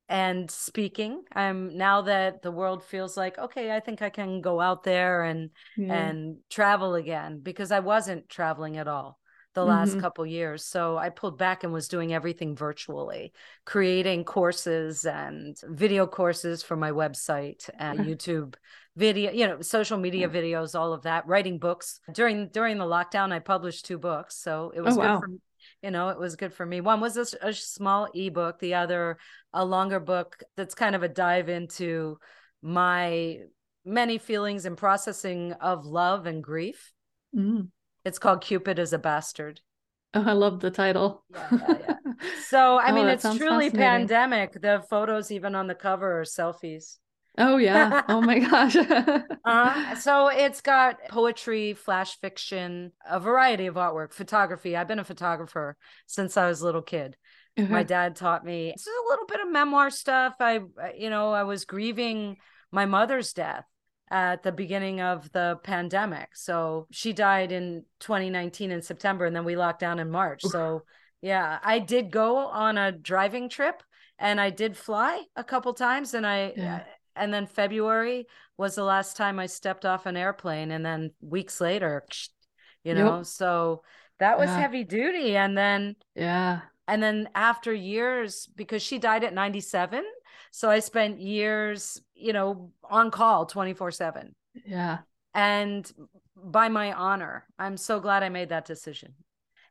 and 0.08 0.50
speaking. 0.50 1.24
I'm 1.32 1.76
now 1.76 2.02
that 2.02 2.42
the 2.42 2.52
world 2.52 2.84
feels 2.84 3.16
like, 3.16 3.38
okay, 3.38 3.74
I 3.74 3.80
think 3.80 4.02
I 4.02 4.10
can 4.10 4.40
go 4.40 4.60
out 4.60 4.84
there 4.84 5.24
and 5.24 5.50
yeah. 5.76 5.94
and 5.94 6.38
travel 6.48 6.94
again 6.94 7.40
because 7.42 7.72
I 7.72 7.80
wasn't 7.80 8.28
traveling 8.28 8.76
at 8.76 8.88
all 8.88 9.18
the 9.56 9.64
last 9.64 9.92
mm-hmm. 9.92 10.00
couple 10.00 10.26
years. 10.26 10.66
So 10.66 10.98
I 10.98 11.08
pulled 11.08 11.38
back 11.38 11.64
and 11.64 11.72
was 11.72 11.88
doing 11.88 12.12
everything 12.12 12.54
virtually, 12.54 13.32
creating 13.64 14.24
courses 14.24 15.06
and 15.06 15.56
video 15.64 16.06
courses 16.06 16.62
for 16.62 16.76
my 16.76 16.90
website 16.92 17.68
and 17.78 18.00
YouTube 18.00 18.54
video, 18.96 19.30
you 19.30 19.46
know, 19.46 19.60
social 19.60 19.98
media 19.98 20.28
videos, 20.28 20.78
all 20.78 20.92
of 20.92 21.02
that, 21.02 21.26
writing 21.26 21.58
books. 21.58 22.00
During 22.12 22.48
during 22.48 22.78
the 22.78 22.84
lockdown 22.84 23.32
I 23.32 23.38
published 23.38 23.86
two 23.86 23.98
books, 23.98 24.36
so 24.36 24.72
it 24.74 24.80
was 24.80 24.96
oh, 24.96 25.00
good 25.00 25.06
wow. 25.06 25.20
for 25.20 25.28
you 25.82 25.90
know, 25.90 26.08
it 26.08 26.18
was 26.18 26.36
good 26.36 26.54
for 26.54 26.64
me. 26.64 26.80
One 26.80 27.00
was 27.00 27.16
a, 27.16 27.48
a 27.48 27.52
small 27.52 28.08
ebook, 28.14 28.58
the 28.58 28.74
other 28.74 29.18
a 29.52 29.64
longer 29.64 30.00
book 30.00 30.42
that's 30.56 30.74
kind 30.74 30.94
of 30.94 31.02
a 31.02 31.08
dive 31.08 31.48
into 31.48 32.18
my 32.62 33.38
many 33.84 34.18
feelings 34.18 34.64
and 34.64 34.76
processing 34.76 35.52
of 35.54 35.86
love 35.86 36.26
and 36.26 36.42
grief. 36.42 36.92
Mm. 37.34 37.68
It's 38.04 38.18
called 38.18 38.40
Cupid 38.40 38.78
is 38.78 38.92
a 38.92 38.98
Bastard. 38.98 39.60
Oh, 40.14 40.24
I 40.24 40.32
love 40.32 40.60
the 40.60 40.70
title. 40.70 41.24
Yeah, 41.30 41.48
yeah, 41.52 41.74
yeah. 41.88 41.92
So, 42.48 42.76
I 42.78 42.92
oh, 42.92 42.94
mean, 42.94 43.08
it's 43.08 43.24
truly 43.36 43.70
pandemic. 43.70 44.52
The 44.52 44.82
photos, 44.88 45.30
even 45.30 45.54
on 45.54 45.66
the 45.66 45.74
cover, 45.74 46.20
are 46.20 46.24
selfies. 46.24 46.96
Oh, 47.38 47.56
yeah. 47.56 48.02
Oh, 48.08 48.20
my 48.20 48.38
gosh. 48.50 48.76
uh, 48.76 49.94
so, 50.00 50.28
it's 50.28 50.60
got 50.60 50.96
poetry, 51.08 51.74
flash 51.74 52.18
fiction, 52.20 52.92
a 53.08 53.20
variety 53.20 53.66
of 53.66 53.74
artwork, 53.74 54.12
photography. 54.12 54.76
I've 54.76 54.88
been 54.88 54.98
a 54.98 55.04
photographer 55.04 55.76
since 56.06 56.36
I 56.36 56.48
was 56.48 56.60
a 56.60 56.64
little 56.64 56.82
kid. 56.82 57.16
Uh-huh. 57.58 57.72
My 57.72 57.82
dad 57.82 58.16
taught 58.16 58.44
me 58.44 58.70
it's 58.70 58.86
a 58.86 59.08
little 59.08 59.26
bit 59.26 59.40
of 59.40 59.50
memoir 59.50 59.88
stuff. 59.90 60.34
I, 60.40 60.60
you 60.96 61.08
know, 61.08 61.32
I 61.32 61.44
was 61.44 61.64
grieving 61.64 62.36
my 62.70 62.84
mother's 62.84 63.32
death 63.32 63.64
at 64.10 64.42
the 64.42 64.52
beginning 64.52 65.00
of 65.00 65.30
the 65.32 65.58
pandemic. 65.62 66.28
So 66.34 66.86
she 66.90 67.12
died 67.12 67.52
in 67.52 67.84
2019 68.00 68.70
in 68.70 68.82
September, 68.82 69.24
and 69.24 69.34
then 69.34 69.44
we 69.44 69.56
locked 69.56 69.80
down 69.80 69.98
in 69.98 70.10
March. 70.10 70.44
Oof. 70.44 70.52
So 70.52 70.82
yeah, 71.22 71.58
I 71.62 71.78
did 71.78 72.10
go 72.10 72.36
on 72.36 72.78
a 72.78 72.92
driving 72.92 73.48
trip 73.48 73.82
and 74.18 74.40
I 74.40 74.50
did 74.50 74.76
fly 74.76 75.22
a 75.34 75.44
couple 75.44 75.74
times, 75.74 76.14
and 76.14 76.26
I 76.26 76.52
yeah. 76.56 76.84
And 77.16 77.32
then 77.32 77.46
February 77.46 78.26
was 78.56 78.74
the 78.74 78.84
last 78.84 79.16
time 79.16 79.38
I 79.38 79.46
stepped 79.46 79.84
off 79.84 80.06
an 80.06 80.16
airplane, 80.16 80.70
and 80.70 80.84
then 80.84 81.12
weeks 81.20 81.60
later, 81.60 82.04
you 82.84 82.94
know, 82.94 83.18
yep. 83.18 83.26
so 83.26 83.82
that 84.18 84.38
was 84.38 84.48
yeah. 84.48 84.60
heavy 84.60 84.84
duty, 84.84 85.36
and 85.36 85.56
then 85.56 85.96
yeah. 86.14 86.60
And 86.88 87.02
then 87.02 87.28
after 87.34 87.72
years, 87.72 88.48
because 88.54 88.80
she 88.80 88.98
died 88.98 89.24
at 89.24 89.34
97, 89.34 90.04
so 90.52 90.70
I 90.70 90.78
spent 90.78 91.20
years, 91.20 92.00
you 92.14 92.32
know, 92.32 92.70
on 92.88 93.10
call 93.10 93.46
24 93.46 93.90
7. 93.90 94.34
Yeah. 94.64 94.98
And 95.34 95.90
by 96.36 96.68
my 96.68 96.92
honor, 96.92 97.44
I'm 97.58 97.76
so 97.76 98.00
glad 98.00 98.22
I 98.22 98.28
made 98.28 98.50
that 98.50 98.66
decision. 98.66 99.14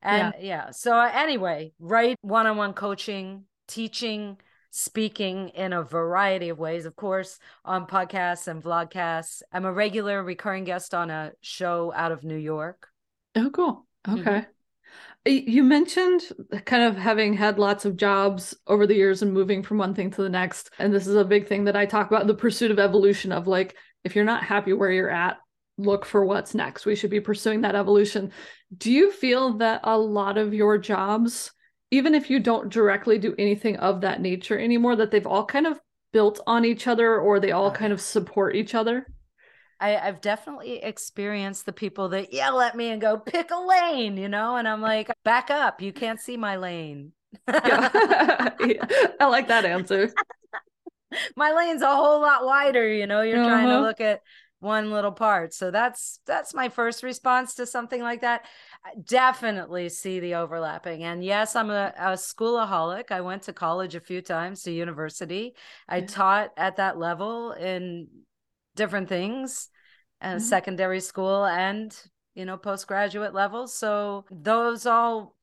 And 0.01 0.33
yeah, 0.39 0.45
yeah. 0.45 0.71
so 0.71 0.99
anyway, 0.99 1.73
right 1.79 2.17
one 2.21 2.45
on 2.45 2.57
one 2.57 2.73
coaching, 2.73 3.45
teaching, 3.67 4.37
speaking 4.77 5.47
in 5.49 5.71
a 5.71 5.81
variety 5.81 6.49
of 6.49 6.59
ways, 6.59 6.85
of 6.85 6.97
course, 6.97 7.39
on 7.63 7.87
podcasts 7.87 8.49
and 8.49 8.61
vlogcasts. 8.61 9.41
I'm 9.53 9.63
a 9.63 9.71
regular 9.71 10.21
recurring 10.21 10.65
guest 10.65 10.93
on 10.93 11.09
a 11.09 11.31
show 11.39 11.93
out 11.95 12.11
of 12.11 12.25
New 12.25 12.35
York. 12.35 12.89
Oh, 13.35 13.49
cool. 13.51 13.87
Mm-hmm. 14.05 14.19
Okay. 14.19 14.45
Mm-hmm. 15.25 15.49
You 15.49 15.63
mentioned 15.63 16.23
kind 16.65 16.83
of 16.83 16.97
having 16.97 17.33
had 17.33 17.57
lots 17.57 17.85
of 17.85 17.95
jobs 17.95 18.53
over 18.67 18.85
the 18.85 18.95
years 18.95 19.21
and 19.21 19.33
moving 19.33 19.63
from 19.63 19.77
one 19.77 19.95
thing 19.95 20.11
to 20.11 20.21
the 20.21 20.29
next. 20.29 20.71
And 20.77 20.93
this 20.93 21.07
is 21.07 21.15
a 21.15 21.23
big 21.23 21.47
thing 21.47 21.63
that 21.63 21.77
I 21.77 21.85
talk 21.85 22.07
about 22.07 22.27
the 22.27 22.35
pursuit 22.35 22.69
of 22.69 22.77
evolution 22.77 23.31
of 23.31 23.47
like, 23.47 23.77
if 24.03 24.13
you're 24.13 24.25
not 24.25 24.43
happy 24.43 24.73
where 24.73 24.91
you're 24.91 25.09
at, 25.09 25.37
look 25.77 26.05
for 26.05 26.25
what's 26.25 26.53
next. 26.53 26.85
We 26.85 26.95
should 26.95 27.09
be 27.11 27.21
pursuing 27.21 27.61
that 27.61 27.75
evolution. 27.75 28.33
Do 28.77 28.91
you 28.91 29.09
feel 29.09 29.53
that 29.59 29.81
a 29.85 29.97
lot 29.97 30.37
of 30.37 30.53
your 30.53 30.77
jobs, 30.77 31.53
even 31.91 32.15
if 32.15 32.29
you 32.29 32.39
don't 32.39 32.69
directly 32.69 33.17
do 33.17 33.35
anything 33.37 33.77
of 33.77 34.01
that 34.01 34.21
nature 34.21 34.59
anymore, 34.59 34.95
that 34.95 35.11
they've 35.11 35.27
all 35.27 35.45
kind 35.45 35.67
of 35.67 35.79
built 36.11 36.39
on 36.47 36.65
each 36.65 36.87
other 36.87 37.19
or 37.19 37.39
they 37.39 37.51
all 37.51 37.71
kind 37.71 37.93
of 37.93 38.01
support 38.01 38.55
each 38.55 38.73
other? 38.75 39.07
I, 39.79 39.89
have 39.89 40.21
definitely 40.21 40.77
experienced 40.77 41.65
the 41.65 41.73
people 41.73 42.09
that 42.09 42.33
yell 42.33 42.61
at 42.61 42.75
me 42.75 42.89
and 42.89 43.01
go, 43.01 43.17
pick 43.17 43.51
a 43.51 43.59
lane, 43.59 44.17
you 44.17 44.29
know, 44.29 44.55
and 44.55 44.67
I'm 44.67 44.81
like, 44.81 45.11
back 45.23 45.49
up. 45.49 45.81
You 45.81 45.91
can't 45.91 46.19
see 46.19 46.37
my 46.37 46.55
lane. 46.55 47.11
yeah. 47.47 47.89
I 49.19 49.25
like 49.27 49.49
that 49.49 49.65
answer. 49.65 50.13
my 51.35 51.51
lane's 51.51 51.81
a 51.81 51.95
whole 51.95 52.21
lot 52.21 52.45
wider, 52.45 52.87
you 52.87 53.07
know, 53.07 53.21
you're 53.21 53.39
uh-huh. 53.39 53.49
trying 53.49 53.67
to 53.67 53.73
uh-huh. 53.73 53.81
look 53.81 54.01
at 54.01 54.21
one 54.65 54.91
little 54.91 55.11
part. 55.11 55.53
So 55.53 55.71
that's 55.71 56.19
that's 56.25 56.53
my 56.53 56.67
first 56.67 57.03
response 57.03 57.55
to 57.55 57.65
something 57.65 58.01
like 58.01 58.21
that. 58.21 58.45
I 58.83 58.91
definitely 59.05 59.87
see 59.87 60.19
the 60.19 60.35
overlapping. 60.35 61.03
And 61.03 61.23
yes, 61.23 61.55
I'm 61.55 61.69
a, 61.69 61.93
a 61.97 62.11
schoolaholic. 62.13 63.11
I 63.11 63.21
went 63.21 63.43
to 63.43 63.53
college 63.53 63.95
a 63.95 64.01
few 64.01 64.21
times 64.21 64.63
to 64.63 64.71
university. 64.71 65.55
I 65.87 65.97
yeah. 65.97 66.07
taught 66.07 66.51
at 66.57 66.75
that 66.75 66.97
level 66.97 67.53
in 67.53 68.07
different 68.75 69.07
things 69.07 69.69
uh, 70.21 70.27
mm-hmm. 70.27 70.39
secondary 70.39 70.99
school 70.99 71.45
and 71.45 71.97
you 72.33 72.45
know 72.45 72.57
postgraduate 72.57 73.33
levels 73.33 73.73
so 73.73 74.25
those 74.29 74.85
all 74.85 75.35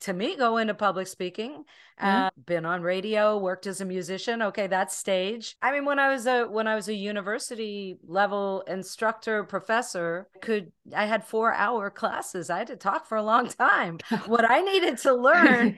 to 0.00 0.12
me 0.12 0.36
go 0.36 0.56
into 0.56 0.74
public 0.74 1.06
speaking 1.06 1.64
Yeah. 2.00 2.26
uh, 2.26 2.30
been 2.46 2.64
on 2.64 2.80
radio 2.82 3.36
worked 3.36 3.66
as 3.66 3.80
a 3.82 3.84
musician. 3.84 4.40
Okay 4.42 4.66
that's 4.66 4.96
stage. 4.96 5.56
I 5.60 5.72
mean 5.72 5.84
when 5.84 5.98
i 5.98 6.08
was 6.08 6.26
a 6.26 6.44
when 6.44 6.66
i 6.66 6.74
was 6.74 6.88
a 6.88 6.94
university 6.94 7.98
level 8.06 8.62
instructor 8.66 9.44
professor 9.44 10.26
could 10.40 10.72
i 10.96 11.04
had 11.06 11.24
four 11.24 11.52
hour 11.52 11.90
classes. 11.90 12.48
I 12.50 12.58
had 12.58 12.68
to 12.68 12.76
talk 12.76 13.06
for 13.06 13.16
a 13.18 13.22
long 13.22 13.48
time. 13.48 13.98
What 14.26 14.50
i 14.50 14.60
needed 14.62 14.98
to 14.98 15.12
learn 15.14 15.76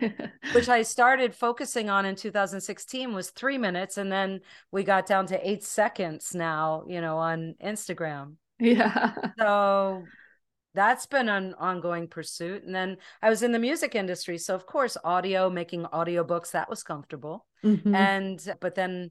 which 0.52 0.68
i 0.68 0.82
started 0.82 1.34
focusing 1.34 1.90
on 1.90 2.04
in 2.06 2.14
2016 2.14 3.12
was 3.14 3.30
three 3.30 3.58
minutes 3.58 3.96
and 3.98 4.10
then 4.12 4.40
we 4.70 4.84
got 4.84 5.06
down 5.06 5.26
to 5.26 5.48
eight 5.50 5.64
seconds 5.64 6.34
now 6.34 6.84
you 6.86 7.00
know 7.00 7.18
on 7.18 7.54
instagram. 7.62 8.34
Yeah. 8.62 9.14
so 9.40 10.04
that's 10.74 11.06
been 11.06 11.28
an 11.28 11.54
ongoing 11.58 12.08
pursuit 12.08 12.62
and 12.64 12.74
then 12.74 12.96
i 13.22 13.28
was 13.28 13.42
in 13.42 13.52
the 13.52 13.58
music 13.58 13.94
industry 13.94 14.38
so 14.38 14.54
of 14.54 14.66
course 14.66 14.96
audio 15.04 15.50
making 15.50 15.84
audiobooks 15.84 16.52
that 16.52 16.68
was 16.70 16.82
comfortable 16.82 17.46
Mhm. 17.64 17.94
and 17.94 18.56
but 18.60 18.74
then 18.74 19.10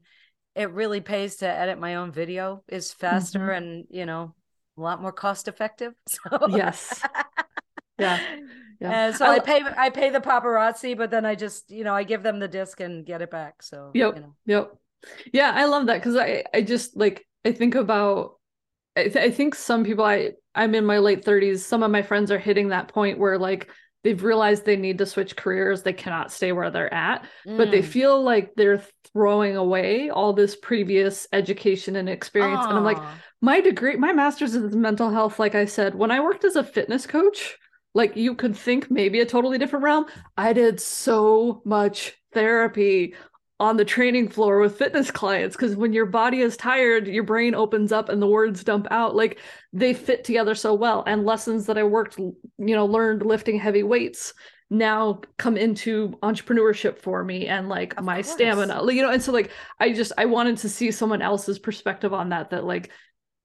it 0.54 0.70
really 0.72 1.00
pays 1.00 1.36
to 1.36 1.46
edit 1.48 1.78
my 1.78 1.94
own 1.96 2.12
video 2.12 2.62
is 2.68 2.92
faster 2.92 3.38
Mhm. 3.38 3.56
and 3.56 3.86
you 3.90 4.04
know 4.06 4.34
a 4.76 4.80
lot 4.80 5.00
more 5.00 5.12
cost 5.12 5.48
effective 5.48 5.94
so 6.08 6.48
Yes. 6.48 7.02
Yeah. 7.98 8.18
Yeah. 8.80 9.12
So 9.12 9.26
I- 9.26 9.34
I, 9.34 9.38
pay 9.38 9.62
I 9.76 9.90
pay 9.90 10.10
the 10.10 10.18
paparazzi, 10.20 10.96
but 10.96 11.10
then 11.12 11.24
I 11.24 11.36
just 11.36 11.70
you 11.70 11.84
know 11.84 11.94
I 11.94 12.02
give 12.02 12.24
them 12.24 12.40
the 12.40 12.48
disc 12.48 12.80
and 12.80 13.06
get 13.06 13.22
it 13.22 13.30
back. 13.30 13.62
So 13.62 13.92
Yep. 13.94 14.16
you 14.16 14.20
know. 14.22 14.34
Yep. 14.46 14.76
Yeah, 15.32 15.52
I 15.54 15.66
love 15.66 15.86
that 15.86 15.98
because 16.02 16.16
I 16.16 16.42
I 16.52 16.62
just 16.62 16.96
like 16.96 17.24
I 17.44 17.52
think 17.52 17.76
about 17.76 18.40
I, 18.96 19.04
th- 19.04 19.16
I 19.24 19.30
think 19.30 19.54
some 19.54 19.84
people 19.84 20.04
I 20.04 20.32
I'm 20.54 20.74
in 20.74 20.84
my 20.84 20.98
late 20.98 21.24
30s. 21.24 21.64
Some 21.64 21.82
of 21.82 21.90
my 21.90 22.02
friends 22.02 22.30
are 22.30 22.38
hitting 22.38 22.68
that 22.68 22.88
point 22.88 23.18
where 23.18 23.38
like 23.38 23.70
they've 24.04 24.22
realized 24.22 24.64
they 24.64 24.76
need 24.76 24.98
to 24.98 25.06
switch 25.06 25.36
careers. 25.36 25.82
They 25.82 25.92
cannot 25.92 26.32
stay 26.32 26.52
where 26.52 26.70
they're 26.70 26.92
at, 26.92 27.24
but 27.56 27.70
they 27.70 27.82
Mm. 27.82 27.86
feel 27.86 28.22
like 28.22 28.52
they're 28.56 28.82
throwing 29.12 29.56
away 29.56 30.10
all 30.10 30.32
this 30.32 30.56
previous 30.56 31.26
education 31.32 31.96
and 31.96 32.08
experience. 32.08 32.66
And 32.68 32.76
I'm 32.78 32.84
like, 32.84 33.02
my 33.40 33.60
degree, 33.60 33.96
my 33.96 34.12
master's 34.12 34.54
is 34.54 34.72
in 34.72 34.80
mental 34.80 35.10
health. 35.10 35.38
Like 35.38 35.54
I 35.54 35.64
said, 35.66 35.94
when 35.94 36.10
I 36.10 36.20
worked 36.20 36.44
as 36.44 36.56
a 36.56 36.64
fitness 36.64 37.06
coach, 37.06 37.56
like 37.94 38.16
you 38.16 38.34
could 38.34 38.56
think 38.56 38.90
maybe 38.90 39.20
a 39.20 39.26
totally 39.26 39.58
different 39.58 39.84
realm. 39.84 40.06
I 40.36 40.52
did 40.52 40.80
so 40.80 41.62
much 41.64 42.14
therapy 42.32 43.14
on 43.62 43.76
the 43.76 43.84
training 43.84 44.28
floor 44.28 44.58
with 44.60 44.76
fitness 44.76 45.10
clients 45.10 45.56
because 45.56 45.76
when 45.76 45.92
your 45.92 46.06
body 46.06 46.40
is 46.40 46.56
tired, 46.56 47.06
your 47.06 47.22
brain 47.24 47.54
opens 47.54 47.92
up 47.92 48.08
and 48.08 48.20
the 48.20 48.26
words 48.26 48.64
dump 48.64 48.88
out. 48.90 49.14
Like 49.16 49.38
they 49.72 49.94
fit 49.94 50.24
together 50.24 50.54
so 50.54 50.74
well. 50.74 51.04
And 51.06 51.24
lessons 51.24 51.66
that 51.66 51.78
I 51.78 51.84
worked, 51.84 52.18
you 52.18 52.34
know, 52.58 52.86
learned 52.86 53.24
lifting 53.24 53.58
heavy 53.58 53.82
weights 53.84 54.34
now 54.70 55.20
come 55.38 55.56
into 55.56 56.18
entrepreneurship 56.22 56.98
for 56.98 57.22
me 57.24 57.46
and 57.46 57.68
like 57.68 57.94
Of 57.96 58.04
my 58.04 58.22
course. 58.22 58.28
stamina, 58.32 58.92
you 58.92 59.02
know. 59.02 59.10
And 59.10 59.22
so 59.22 59.32
like 59.32 59.50
I 59.78 59.92
just 59.92 60.12
I 60.18 60.24
wanted 60.26 60.58
to 60.58 60.68
see 60.68 60.90
someone 60.90 61.22
else's 61.22 61.58
perspective 61.58 62.12
on 62.12 62.30
that. 62.30 62.50
That 62.50 62.64
like 62.64 62.90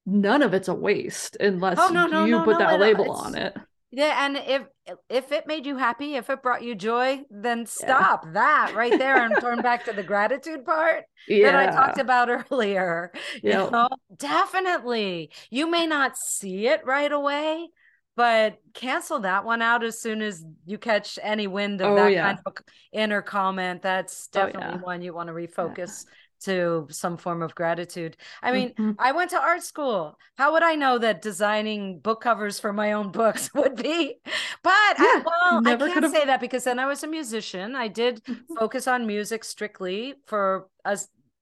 none 0.06 0.42
of 0.42 0.54
it's 0.54 0.70
a 0.70 0.74
waste 0.74 1.38
unless 1.40 1.78
Oh, 1.82 1.90
no, 1.90 2.08
no, 2.08 2.26
you 2.26 2.32
no, 2.32 2.44
put 2.44 2.60
that 2.60 2.80
label 2.80 3.12
on 3.12 3.36
it. 3.36 3.56
Yeah, 3.92 4.26
and 4.26 4.38
if 4.38 4.64
if 5.10 5.32
it 5.32 5.48
made 5.48 5.66
you 5.66 5.78
happy, 5.78 6.16
if 6.16 6.30
it 6.30 6.44
brought 6.44 6.62
you 6.64 6.76
joy, 6.76 7.24
then 7.30 7.66
stop 7.66 8.34
that 8.34 8.74
right 8.74 8.98
there 8.98 9.24
and 9.26 9.40
turn 9.40 9.62
back 9.62 9.86
to 9.86 9.94
the 9.94 10.04
gratitude 10.04 10.66
part 10.66 11.06
Yeah. 11.28 11.52
that 11.52 11.56
I 11.56 11.68
talked 11.68 11.98
about 11.98 12.30
earlier. 12.52 13.12
You 13.44 13.70
know, 13.72 13.88
definitely. 14.16 15.32
You 15.50 15.70
may 15.70 15.88
not 15.88 16.18
see 16.18 16.68
it 16.68 16.86
right 16.86 17.12
away, 17.12 17.70
but 18.16 18.58
cancel 18.74 19.20
that 19.22 19.46
one 19.46 19.62
out 19.62 19.84
as 19.84 20.02
soon 20.02 20.22
as 20.22 20.44
you 20.66 20.78
catch 20.78 21.18
any 21.22 21.48
wind 21.48 21.80
of 21.82 21.88
Oh, 21.88 21.96
that 21.96 22.12
yeah. 22.12 22.24
kind 22.24 22.40
of 22.46 22.54
inner 22.92 23.22
comment. 23.22 23.82
That's 23.84 24.28
Oh, 24.34 24.48
definitely 24.48 24.76
yeah. 24.76 24.80
one 24.80 25.02
you 25.02 25.14
want 25.14 25.28
to 25.28 25.34
refocus 25.34 26.06
to 26.42 26.88
some 26.90 27.18
form 27.18 27.42
of 27.42 27.56
gratitude. 27.56 28.18
I 28.42 28.52
mean, 28.52 28.74
Mhm. 28.76 28.96
I 29.00 29.12
went 29.12 29.32
to 29.32 29.40
art 29.42 29.64
school. 29.64 30.18
How 30.38 30.54
would 30.54 30.64
I 30.64 30.76
know 30.76 30.98
that 31.00 31.22
designing 31.22 32.00
book 32.00 32.22
covers 32.22 32.60
for 32.60 32.72
my 32.74 32.94
own 32.94 33.12
books 33.22 33.54
would 33.54 33.76
be? 33.76 34.16
But 34.64 34.72
I, 35.00 35.24
well, 35.26 35.62
I 35.66 35.76
can't 35.76 35.94
could've- 35.94 36.12
say 36.12 36.26
that 36.26 36.40
because 36.42 36.64
then 36.64 36.80
I 36.80 36.86
was 36.86 37.04
a 37.04 37.08
musician. 37.08 37.76
I 37.76 37.88
did 37.88 38.24
Mhm. 38.24 38.58
focus 38.60 38.88
on 38.88 39.06
music 39.08 39.44
strictly 39.44 40.16
for 40.26 40.68
a 40.86 40.98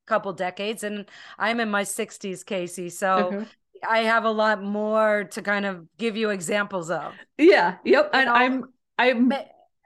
couple 0.05 0.33
decades, 0.33 0.83
and 0.83 1.05
I'm 1.37 1.59
in 1.59 1.69
my 1.69 1.83
60s, 1.83 2.43
Casey. 2.43 2.89
So 2.89 3.15
Okay. 3.27 3.45
I 3.87 3.99
have 3.99 4.23
a 4.25 4.31
lot 4.31 4.63
more 4.63 5.25
to 5.31 5.41
kind 5.41 5.65
of 5.65 5.85
give 5.97 6.15
you 6.17 6.29
examples 6.29 6.89
of. 6.89 7.13
Yeah. 7.37 7.77
Yep. 7.83 8.09
You 8.13 8.19
And 8.19 8.25
know, 8.27 8.33
I'm 8.33 8.73
I'm 8.97 9.33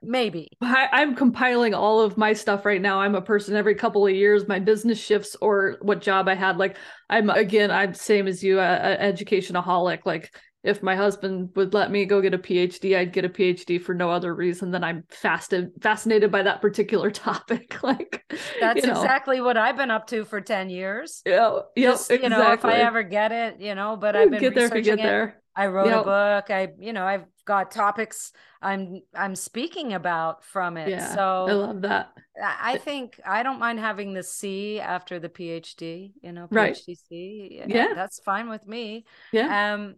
Maybe. 0.01 0.49
I, 0.61 0.87
I'm 0.91 1.15
compiling 1.15 1.73
all 1.73 2.01
of 2.01 2.17
my 2.17 2.33
stuff 2.33 2.65
right 2.65 2.81
now. 2.81 2.99
I'm 3.01 3.15
a 3.15 3.21
person 3.21 3.55
every 3.55 3.75
couple 3.75 4.05
of 4.05 4.13
years, 4.13 4.47
my 4.47 4.59
business 4.59 4.99
shifts 4.99 5.35
or 5.41 5.77
what 5.81 6.01
job 6.01 6.27
I 6.27 6.35
had. 6.35 6.57
Like 6.57 6.77
I'm 7.09 7.29
again, 7.29 7.71
I'm 7.71 7.93
same 7.93 8.27
as 8.27 8.43
you, 8.43 8.59
a, 8.59 8.93
a 8.93 8.97
educationaholic. 8.97 9.99
Like 10.05 10.31
if 10.63 10.83
my 10.83 10.95
husband 10.95 11.49
would 11.55 11.73
let 11.73 11.89
me 11.89 12.05
go 12.05 12.21
get 12.21 12.33
a 12.33 12.37
PhD, 12.37 12.97
I'd 12.97 13.13
get 13.13 13.23
a 13.23 13.29
PhD 13.29 13.81
for 13.81 13.93
no 13.95 14.09
other 14.09 14.35
reason 14.35 14.71
than 14.71 14.83
I'm 14.83 15.03
fasted, 15.09 15.71
fascinated 15.81 16.31
by 16.31 16.43
that 16.43 16.61
particular 16.61 17.11
topic. 17.11 17.81
like 17.81 18.23
That's 18.59 18.81
you 18.81 18.87
know, 18.87 19.01
exactly 19.01 19.39
what 19.39 19.55
I've 19.55 19.77
been 19.77 19.91
up 19.91 20.07
to 20.07 20.25
for 20.25 20.41
10 20.41 20.69
years. 20.69 21.21
Yeah. 21.25 21.59
Just, 21.77 22.11
exactly. 22.11 22.23
you 22.23 22.29
know, 22.29 22.51
if 22.51 22.65
I 22.65 22.79
ever 22.79 23.03
get 23.03 23.31
it, 23.31 23.61
you 23.61 23.73
know, 23.73 23.95
but 23.95 24.15
You 24.15 24.21
I've 24.21 24.31
been 24.31 24.41
get 24.41 24.53
there 24.53 24.67
if 24.67 24.75
you 24.75 24.81
get 24.81 24.99
it. 24.99 25.03
there. 25.03 25.41
I 25.59 25.67
wrote 25.67 25.87
Yep. 25.87 26.01
a 26.01 26.03
book. 26.03 26.49
I, 26.49 26.69
you 26.79 26.93
know, 26.93 27.05
I've 27.05 27.25
got 27.45 27.71
topics 27.71 28.31
I'm 28.61 29.01
I'm 29.15 29.35
speaking 29.35 29.93
about 29.93 30.43
from 30.43 30.77
it. 30.77 30.89
Yeah. 30.89 31.13
I 31.17 31.51
love 31.53 31.81
that. 31.81 32.11
I 32.41 32.77
think 32.77 33.19
I 33.25 33.43
don't 33.43 33.59
mind 33.59 33.79
having 33.79 34.13
the 34.13 34.23
C 34.23 34.79
after 34.79 35.19
the 35.19 35.29
PhD, 35.29 36.13
you 36.21 36.31
know, 36.31 36.47
Right. 36.49 36.75
PhD 36.75 36.97
C. 37.09 37.63
Yeah. 37.67 37.93
That's 37.93 38.19
fine 38.19 38.49
with 38.49 38.67
me. 38.67 39.05
Yeah. 39.31 39.73
Um 39.73 39.95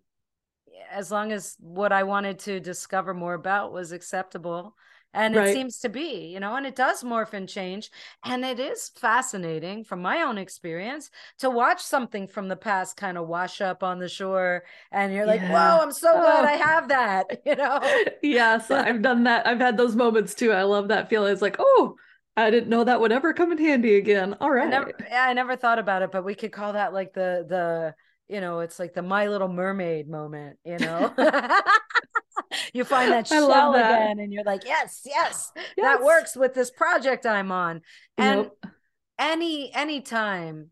as 0.91 1.12
long 1.12 1.32
as 1.32 1.56
what 1.60 1.91
I 1.91 2.04
wanted 2.04 2.39
to 2.39 2.60
discover 2.60 3.13
more 3.13 3.34
about 3.34 3.71
was 3.71 3.91
acceptable. 3.91 4.76
And 5.13 5.34
Right. 5.34 5.36
it 5.36 5.47
seems 5.47 5.80
to 5.80 5.89
be, 5.89 6.28
you 6.28 6.39
know, 6.39 6.56
and 6.56 6.65
it 6.65 6.76
does 6.76 7.04
morph 7.04 7.34
and 7.34 7.47
change. 7.47 7.91
And 8.24 8.45
it 8.45 8.60
is 8.60 8.89
fascinating 8.89 9.84
from 9.84 10.02
my 10.02 10.21
own 10.21 10.38
experience 10.38 11.10
to 11.39 11.50
watch 11.50 11.82
something 11.82 12.28
from 12.28 12.47
the 12.47 12.56
past 12.56 12.97
kind 12.97 13.17
of 13.17 13.28
wash 13.28 13.62
up 13.62 13.84
on 13.84 14.00
the 14.00 14.10
shore. 14.10 14.63
And 14.91 15.13
you're 15.13 15.26
like, 15.26 15.43
Yeah. 15.43 15.47
whoa, 15.47 15.80
I'm 15.82 15.91
so 15.91 16.17
glad 16.19 16.43
Oh. 16.43 16.45
I 16.45 16.54
have 16.54 16.88
that, 16.89 17.41
you 17.45 17.56
know? 17.56 17.95
yes, 18.21 18.69
I've 18.71 19.02
done 19.02 19.24
that. 19.26 19.47
I've 19.47 19.60
had 19.60 19.78
those 19.78 19.95
moments 19.95 20.34
too. 20.36 20.52
I 20.52 20.63
love 20.63 20.89
that 20.89 21.10
feeling. 21.10 21.32
It's 21.34 21.41
like, 21.41 21.56
oh, 21.60 21.95
I 22.38 22.50
didn't 22.50 22.69
know 22.69 22.84
that 22.84 23.02
would 23.02 23.12
ever 23.12 23.34
come 23.34 23.52
in 23.52 23.58
handy 23.58 23.95
again. 23.95 24.36
All 24.39 24.52
right. 24.52 24.62
I 24.62 24.65
never, 24.67 24.91
yeah, 25.10 25.24
I 25.26 25.34
never 25.34 25.56
thought 25.56 25.80
about 25.80 26.02
it, 26.04 26.12
but 26.12 26.24
we 26.24 26.36
could 26.36 26.52
call 26.52 26.74
that 26.74 26.93
like 26.93 27.13
the 27.13 27.45
the 27.47 27.95
you 28.32 28.39
know, 28.39 28.62
it's 28.62 28.80
like 28.80 28.94
the 28.94 29.02
My 29.02 29.28
Little 29.28 29.50
Mermaid 29.50 30.08
moment, 30.10 30.58
you 30.63 30.80
know. 30.80 31.13
you 32.74 32.86
find 32.86 33.12
that 33.12 33.30
I 33.30 33.36
shell 33.36 33.74
that. 33.74 34.00
again, 34.00 34.20
and 34.20 34.32
you're 34.32 34.46
like, 34.46 34.63
yes, 34.63 35.02
yes, 35.06 35.52
that 35.78 36.02
works 36.02 36.36
with 36.36 36.54
this 36.54 36.72
project 36.72 37.26
I'm 37.26 37.52
on. 37.52 37.82
And 38.17 38.44
Yep. 38.44 38.72
any 39.20 39.74
any 39.74 40.00
time 40.00 40.72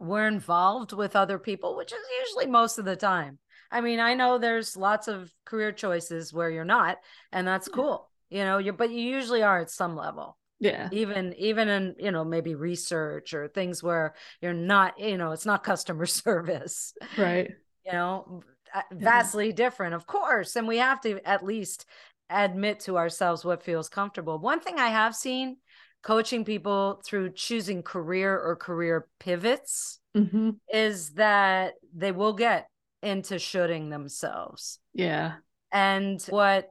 we're 0.00 0.26
involved 0.26 0.92
with 0.92 1.14
other 1.14 1.38
people, 1.38 1.76
which 1.76 1.92
is 1.92 1.98
usually 2.20 2.46
most 2.46 2.78
of 2.78 2.84
the 2.84 2.96
time. 2.96 3.38
I 3.70 3.80
mean, 3.80 4.00
I 4.00 4.14
know 4.14 4.38
there's 4.38 4.76
lots 4.76 5.06
of 5.06 5.32
career 5.44 5.70
choices 5.70 6.32
where 6.32 6.50
you're 6.50 6.64
not, 6.64 6.98
and 7.32 7.46
that's 7.46 7.68
cool. 7.68 8.10
You 8.28 8.40
know, 8.40 8.58
you 8.58 8.72
but 8.72 8.90
you 8.90 9.00
usually 9.00 9.44
are 9.44 9.60
at 9.60 9.70
some 9.70 9.94
level 9.94 10.36
Yeah. 10.58 10.88
even 10.92 11.34
even 11.38 11.68
in 11.68 11.94
you 11.98 12.10
know 12.10 12.24
maybe 12.24 12.54
research 12.54 13.34
or 13.34 13.48
things 13.48 13.82
where 13.82 14.14
you're 14.40 14.52
not 14.52 14.98
you 14.98 15.18
know 15.18 15.32
it's 15.32 15.46
not 15.46 15.64
customer 15.64 16.06
service 16.24 16.94
Right. 17.16 17.50
you 17.84 17.92
know 17.92 18.42
uh, 18.74 18.82
vastly 18.92 19.52
different 19.52 19.94
of 19.94 20.06
course 20.06 20.56
and 20.56 20.66
we 20.66 20.78
have 20.78 21.00
to 21.02 21.20
at 21.28 21.44
least 21.44 21.86
admit 22.30 22.80
to 22.80 22.96
ourselves 22.96 23.44
what 23.44 23.62
feels 23.62 23.88
comfortable 23.88 24.38
one 24.38 24.60
thing 24.60 24.78
i 24.78 24.88
have 24.88 25.14
seen 25.14 25.56
coaching 26.02 26.44
people 26.44 27.00
through 27.04 27.30
choosing 27.32 27.82
career 27.82 28.38
or 28.38 28.56
career 28.56 29.06
pivots 29.20 30.00
hmm 30.14 30.50
is 30.72 31.10
that 31.10 31.74
they 31.94 32.12
will 32.12 32.32
get 32.32 32.68
into 33.02 33.38
shooting 33.38 33.88
themselves 33.90 34.80
Yeah. 34.94 35.34
and 35.72 36.20
what 36.30 36.70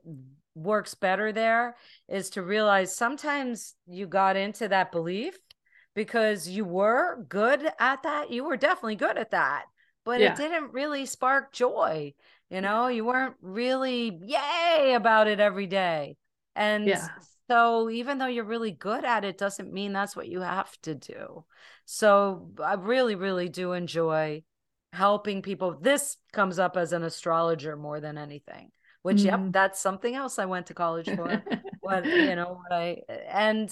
works 0.55 0.95
better 0.95 1.31
there 1.31 1.75
is 2.07 2.31
to 2.31 2.41
realize 2.41 2.95
sometimes 2.95 3.75
you 3.85 4.07
got 4.07 4.37
into 4.37 4.67
that 4.69 4.91
belief 4.91 5.37
because 5.93 6.47
you 6.47 6.65
were 6.65 7.23
good 7.29 7.67
at 7.79 8.03
that. 8.03 8.31
You 8.31 8.45
were 8.45 8.57
definitely 8.57 8.95
good 8.95 9.17
at 9.17 9.31
that, 9.31 9.65
but 10.03 10.21
Yeah. 10.21 10.33
it 10.33 10.35
didn't 10.35 10.73
really 10.73 11.05
spark 11.05 11.51
joy. 11.53 12.13
You 12.49 12.61
know, 12.61 12.87
you 12.87 13.05
weren't 13.05 13.35
really 13.41 14.17
yay 14.21 14.93
about 14.95 15.27
it 15.27 15.39
every 15.39 15.67
day. 15.67 16.15
And 16.55 16.87
Yeah. 16.87 17.09
so 17.49 17.89
even 17.89 18.17
though 18.17 18.27
you're 18.27 18.43
really 18.43 18.71
good 18.71 19.03
at 19.03 19.25
it, 19.25 19.37
doesn't 19.37 19.73
mean 19.73 19.93
that's 19.93 20.15
what 20.15 20.27
you 20.27 20.41
have 20.41 20.71
to 20.83 20.95
do. 20.95 21.43
So 21.85 22.51
I 22.63 22.75
really, 22.75 23.15
really 23.15 23.49
do 23.49 23.73
enjoy 23.73 24.43
helping 24.93 25.41
people. 25.41 25.77
This 25.79 26.17
comes 26.31 26.59
up 26.59 26.77
as 26.77 26.93
an 26.93 27.03
astrologer 27.03 27.75
more 27.75 27.99
than 27.99 28.17
anything 28.17 28.71
which 29.05 29.21
yep, 29.21 29.39
Mm. 29.39 29.51
that's 29.53 29.79
something 29.79 30.15
else 30.15 30.39
I 30.39 30.45
went 30.45 30.65
to 30.67 30.73
college 30.73 31.05
for. 31.17 31.29
what 31.81 32.05
you 32.05 32.35
know, 32.39 32.59
what 32.61 32.71
I 32.73 33.01
and 33.29 33.69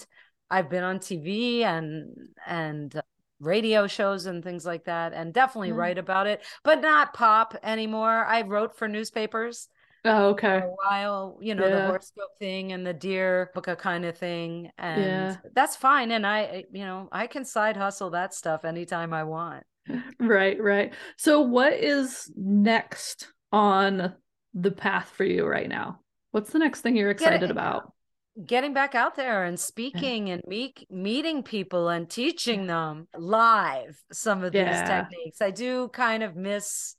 I've 0.50 0.70
been 0.70 0.84
on 0.84 1.00
TV 1.00 1.64
and 1.64 2.16
and 2.46 3.02
radio 3.40 3.88
shows 3.88 4.26
and 4.28 4.44
things 4.44 4.66
like 4.66 4.86
that, 4.86 5.14
and 5.14 5.34
definitely 5.34 5.70
Yeah. 5.70 5.82
write 5.82 5.98
about 5.98 6.28
it, 6.28 6.46
but 6.64 6.82
not 6.82 7.14
pop 7.14 7.56
anymore. 7.64 8.24
I 8.26 8.44
wrote 8.44 8.78
for 8.78 8.88
newspapers 8.88 9.68
Oh, 10.06 10.36
for 10.36 10.48
okay. 10.48 10.58
a 10.60 10.70
while, 10.84 11.38
you 11.42 11.56
know, 11.56 11.70
the 11.70 11.86
horoscope 11.88 12.38
thing 12.40 12.72
and 12.74 12.86
the 12.86 12.94
deer 12.94 13.50
booker 13.56 13.76
kind 13.76 14.06
of 14.06 14.18
thing. 14.18 14.70
And 14.78 15.02
Yeah. 15.02 15.36
that's 15.56 15.76
fine. 15.78 16.12
And 16.12 16.28
I- 16.28 16.66
you 16.72 16.86
know, 16.86 17.08
I 17.12 17.26
can 17.28 17.46
side 17.46 17.78
hustle 17.78 18.10
that 18.12 18.34
stuff 18.34 18.66
anytime 18.66 19.14
I 19.14 19.24
want. 19.24 19.64
Right, 20.20 20.62
right. 20.62 20.94
So 21.18 21.42
what 21.42 21.74
is 21.74 22.32
next 22.36 23.28
on 23.52 24.14
the 24.54 24.72
path 24.72 25.12
for 25.16 25.24
you 25.24 25.46
right 25.46 25.70
now? 25.70 26.00
What's 26.32 26.52
the 26.52 26.60
next 26.60 26.82
thing 26.82 26.96
you're 26.96 27.14
Get 27.14 27.22
excited 27.34 27.52
about? 27.52 27.92
Getting 28.46 28.74
back 28.74 28.96
out 28.96 29.16
there 29.16 29.44
and 29.44 29.60
speaking 29.60 30.32
and 30.32 30.42
meet, 30.48 30.88
meeting 30.90 31.44
people 31.44 31.90
and 31.90 32.10
teaching 32.10 32.66
them 32.66 33.08
live 33.16 34.02
some 34.12 34.44
of 34.44 34.52
these 34.52 34.62
Yeah. 34.62 35.04
techniques. 35.04 35.42
I 35.42 35.52
do 35.52 35.90
kind 35.90 36.24
of 36.24 36.36
miss 36.36 36.96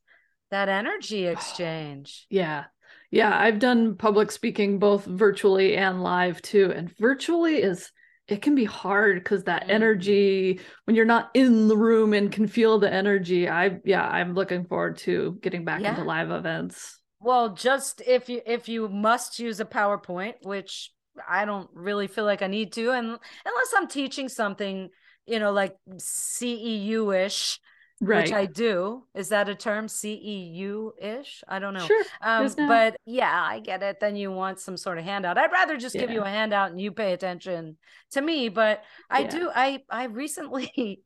that 0.51 0.69
energy 0.69 1.27
exchange. 1.27 2.27
Yeah. 2.31 2.64
Yeah, 3.11 3.37
I've 3.37 3.59
done 3.59 3.97
public 3.97 4.31
speaking 4.31 4.79
both 4.79 5.05
virtually 5.05 5.77
and 5.77 6.03
live 6.03 6.40
too. 6.43 6.73
And 6.75 6.97
virtually 6.99 7.57
is 7.62 7.90
it 8.27 8.40
can 8.40 8.55
be 8.55 8.64
hard 8.64 9.23
because 9.23 9.45
that 9.45 9.64
Mm. 9.67 9.71
energy 9.71 10.61
when 10.85 10.97
you're 10.97 11.05
not 11.05 11.31
in 11.35 11.69
the 11.69 11.77
room 11.77 12.12
and 12.14 12.31
can 12.33 12.47
feel 12.47 12.79
the 12.79 12.93
energy. 12.93 13.49
I 13.49 13.81
yeah, 13.85 14.07
I'm 14.07 14.35
looking 14.35 14.64
forward 14.64 14.99
to 14.99 15.38
getting 15.43 15.64
back 15.64 15.81
into 15.83 16.05
live 16.05 16.31
events. 16.31 16.99
Well, 17.25 17.55
just 17.55 18.03
if 18.07 18.29
you 18.29 18.43
if 18.45 18.69
you 18.69 18.87
must 18.89 19.39
use 19.39 19.59
a 19.59 19.65
PowerPoint, 19.65 20.35
which 20.43 20.93
I 21.27 21.47
don't 21.47 21.71
really 21.73 22.07
feel 22.07 22.25
like 22.27 22.43
I 22.43 22.49
need 22.49 22.73
to, 22.75 22.91
and 22.91 23.07
unless 23.07 23.75
I'm 23.75 23.89
teaching 23.89 24.29
something, 24.29 24.91
you 25.27 25.39
know, 25.39 25.51
like 25.51 25.75
CEU-ish, 25.97 27.61
Right. 28.03 28.25
which 28.25 28.33
I 28.33 28.45
do. 28.45 29.05
Is 29.15 29.31
that 29.31 29.49
a 29.49 29.55
term? 29.55 29.87
CEU-ish? 29.87 31.43
I 31.49 31.59
don't 31.61 31.73
know. 31.73 31.87
Sure. 31.87 32.05
Um, 32.21 32.53
now. 32.59 32.69
but 32.69 32.97
yeah, 33.07 33.33
I 33.43 33.61
get 33.61 33.83
it. 33.83 34.01
Then 34.01 34.17
you 34.17 34.31
want 34.31 34.61
some 34.61 34.77
sort 34.77 34.99
of 34.99 35.05
handout. 35.05 35.39
I'd 35.39 35.51
rather 35.53 35.79
just 35.79 35.95
give 35.97 36.11
you 36.11 36.21
a 36.21 36.29
handout 36.29 36.73
and 36.73 36.81
you 36.81 36.93
pay 36.93 37.15
attention 37.15 37.79
to 38.11 38.21
me. 38.21 38.51
But 38.51 38.83
I 39.09 39.21
Yeah. 39.23 39.31
do. 39.31 39.51
I 39.55 39.83
I 39.89 40.05
recently 40.05 41.01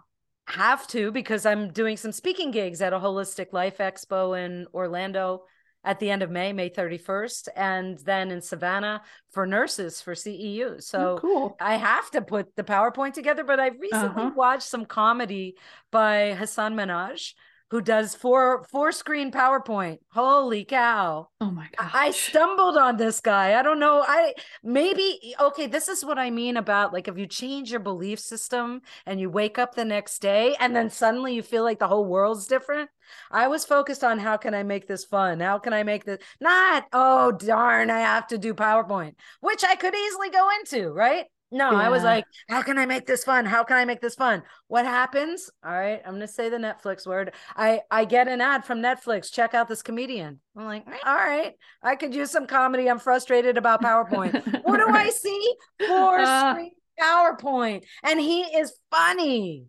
have 0.48 0.86
to 0.88 1.10
because 1.12 1.46
I'm 1.46 1.72
doing 1.72 1.96
some 1.96 2.12
speaking 2.12 2.50
gigs 2.50 2.82
at 2.82 2.92
a 2.92 2.98
holistic 2.98 3.54
life 3.54 3.78
expo 3.78 4.38
in 4.38 4.66
Orlando 4.74 5.44
at 5.84 5.98
the 5.98 6.10
end 6.10 6.22
of 6.22 6.30
May, 6.30 6.52
May 6.52 6.70
31st, 6.70 7.48
and 7.56 7.98
then 7.98 8.30
in 8.30 8.40
Savannah 8.40 9.02
for 9.30 9.46
nurses 9.46 10.00
for 10.00 10.14
CEU. 10.14 10.76
Oh, 10.76 10.78
So 10.80 11.18
cool. 11.20 11.56
I 11.60 11.74
have 11.76 12.10
to 12.12 12.22
put 12.22 12.54
the 12.56 12.62
PowerPoint 12.64 13.14
together, 13.14 13.44
but 13.44 13.58
I 13.60 13.68
recently 13.68 14.26
Uh-huh. 14.26 14.32
watched 14.34 14.62
some 14.68 14.84
comedy 14.86 15.56
by 15.90 16.34
Hasan 16.34 16.74
Minhaj, 16.76 17.34
who 17.72 17.80
does 17.80 18.14
four 18.14 18.64
four 18.64 18.92
screen 18.92 19.32
PowerPoint. 19.32 19.98
Holy 20.10 20.62
cow. 20.62 21.30
Oh 21.40 21.50
my 21.50 21.68
god. 21.74 21.90
I 21.94 22.10
stumbled 22.10 22.76
on 22.76 22.98
this 22.98 23.18
guy. 23.18 23.58
I 23.58 23.62
don't 23.62 23.80
know. 23.80 24.04
I 24.06 24.34
maybe 24.62 25.34
okay, 25.40 25.66
this 25.66 25.88
is 25.88 26.04
what 26.04 26.18
I 26.18 26.28
mean 26.28 26.58
about 26.58 26.92
like 26.92 27.08
if 27.08 27.16
you 27.16 27.26
change 27.26 27.70
your 27.70 27.80
belief 27.80 28.20
system 28.20 28.82
and 29.06 29.18
you 29.18 29.30
wake 29.30 29.58
up 29.58 29.74
the 29.74 29.86
next 29.86 30.20
day 30.20 30.54
and 30.60 30.76
then 30.76 30.90
suddenly 30.90 31.34
you 31.34 31.42
feel 31.42 31.64
like 31.64 31.78
the 31.78 31.88
whole 31.88 32.04
world's 32.04 32.46
different. 32.46 32.90
I 33.30 33.48
was 33.48 33.64
focused 33.64 34.04
on 34.04 34.18
how 34.18 34.36
can 34.36 34.52
I 34.54 34.64
make 34.64 34.86
this 34.86 35.06
fun? 35.06 35.40
How 35.40 35.58
can 35.58 35.72
I 35.72 35.82
make 35.82 36.04
this 36.04 36.18
not 36.42 36.84
oh 36.92 37.32
darn, 37.32 37.88
I 37.88 38.00
have 38.00 38.26
to 38.26 38.38
do 38.38 38.52
PowerPoint, 38.52 39.14
which 39.40 39.64
I 39.64 39.76
could 39.76 39.94
easily 39.94 40.28
go 40.28 40.46
into, 40.60 40.90
right? 40.90 41.24
No, 41.52 41.70
I 41.76 41.88
was 41.90 42.02
like, 42.02 42.24
how 42.48 42.62
can 42.62 42.78
I 42.78 42.86
make 42.86 43.06
this 43.06 43.24
fun? 43.24 43.44
How 43.44 43.62
can 43.62 43.76
I 43.76 43.84
make 43.84 44.00
this 44.00 44.14
fun? 44.14 44.42
What 44.68 44.86
happens? 44.86 45.50
All 45.64 45.70
right, 45.72 46.00
I'm 46.04 46.14
gonna 46.14 46.26
say 46.26 46.48
the 46.48 46.56
Netflix 46.56 47.06
word. 47.06 47.34
I 47.54 47.82
I 47.90 48.06
get 48.06 48.26
an 48.26 48.40
ad 48.40 48.64
from 48.64 48.80
Netflix. 48.80 49.30
Check 49.30 49.52
out 49.54 49.68
this 49.68 49.82
comedian. 49.82 50.40
I'm 50.56 50.64
like, 50.64 50.86
all 51.04 51.14
right, 51.14 51.52
I 51.82 51.96
could 51.96 52.14
use 52.14 52.30
some 52.30 52.46
comedy. 52.46 52.88
I'm 52.88 52.98
frustrated 52.98 53.58
about 53.58 53.82
PowerPoint. 53.82 54.62
what 54.64 54.78
do 54.78 54.86
I 54.88 55.10
see? 55.24 55.54
Four 55.86 56.16
Ah. 56.20 56.52
screen 56.54 56.72
PowerPoint, 57.00 57.84
and 58.02 58.18
he 58.18 58.42
is 58.42 58.72
funny 58.90 59.66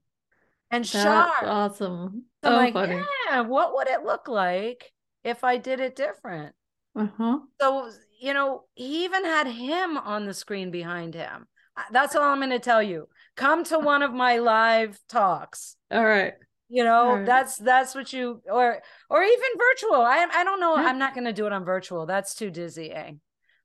and 0.71 0.85
sharp. 0.87 1.33
awesome. 1.43 2.23
So 2.43 2.49
I'm 2.49 2.53
oh, 2.53 2.57
like, 2.57 2.73
funny. 2.73 3.01
yeah, 3.29 3.41
what 3.41 3.75
would 3.75 3.87
it 3.89 4.03
look 4.03 4.27
like 4.27 4.91
if 5.23 5.43
I 5.43 5.57
did 5.57 5.79
it 5.79 5.95
different? 5.95 6.53
Uh-huh. 6.95 7.39
So, 7.59 7.89
you 8.21 8.33
know, 8.33 8.63
he 8.75 9.03
even 9.05 9.25
had 9.25 9.47
him 9.47 9.97
on 9.97 10.25
the 10.25 10.33
screen 10.33 10.69
behind 10.71 11.13
him. 11.15 11.47
That's 11.91 12.15
all 12.15 12.23
I'm 12.23 12.39
going 12.39 12.49
to 12.51 12.59
tell 12.59 12.83
you. 12.83 13.07
Come 13.35 13.63
to 13.65 13.79
one 13.79 14.03
of 14.03 14.13
my 14.13 14.37
live 14.37 14.99
talks. 15.09 15.75
All 15.91 16.05
right. 16.05 16.33
You 16.69 16.83
know, 16.83 17.09
Alright. 17.09 17.25
that's 17.25 17.57
that's 17.57 17.93
what 17.93 18.13
you 18.13 18.41
or 18.51 18.81
or 19.09 19.23
even 19.23 19.49
virtual. 19.57 20.01
I 20.01 20.27
I 20.33 20.43
don't 20.43 20.59
know. 20.59 20.75
Yeah. 20.75 20.87
I'm 20.87 20.97
not 20.97 21.13
going 21.13 21.25
to 21.25 21.33
do 21.33 21.45
it 21.45 21.53
on 21.53 21.65
virtual. 21.65 22.05
That's 22.05 22.33
too 22.35 22.49
dizzying. 22.49 23.19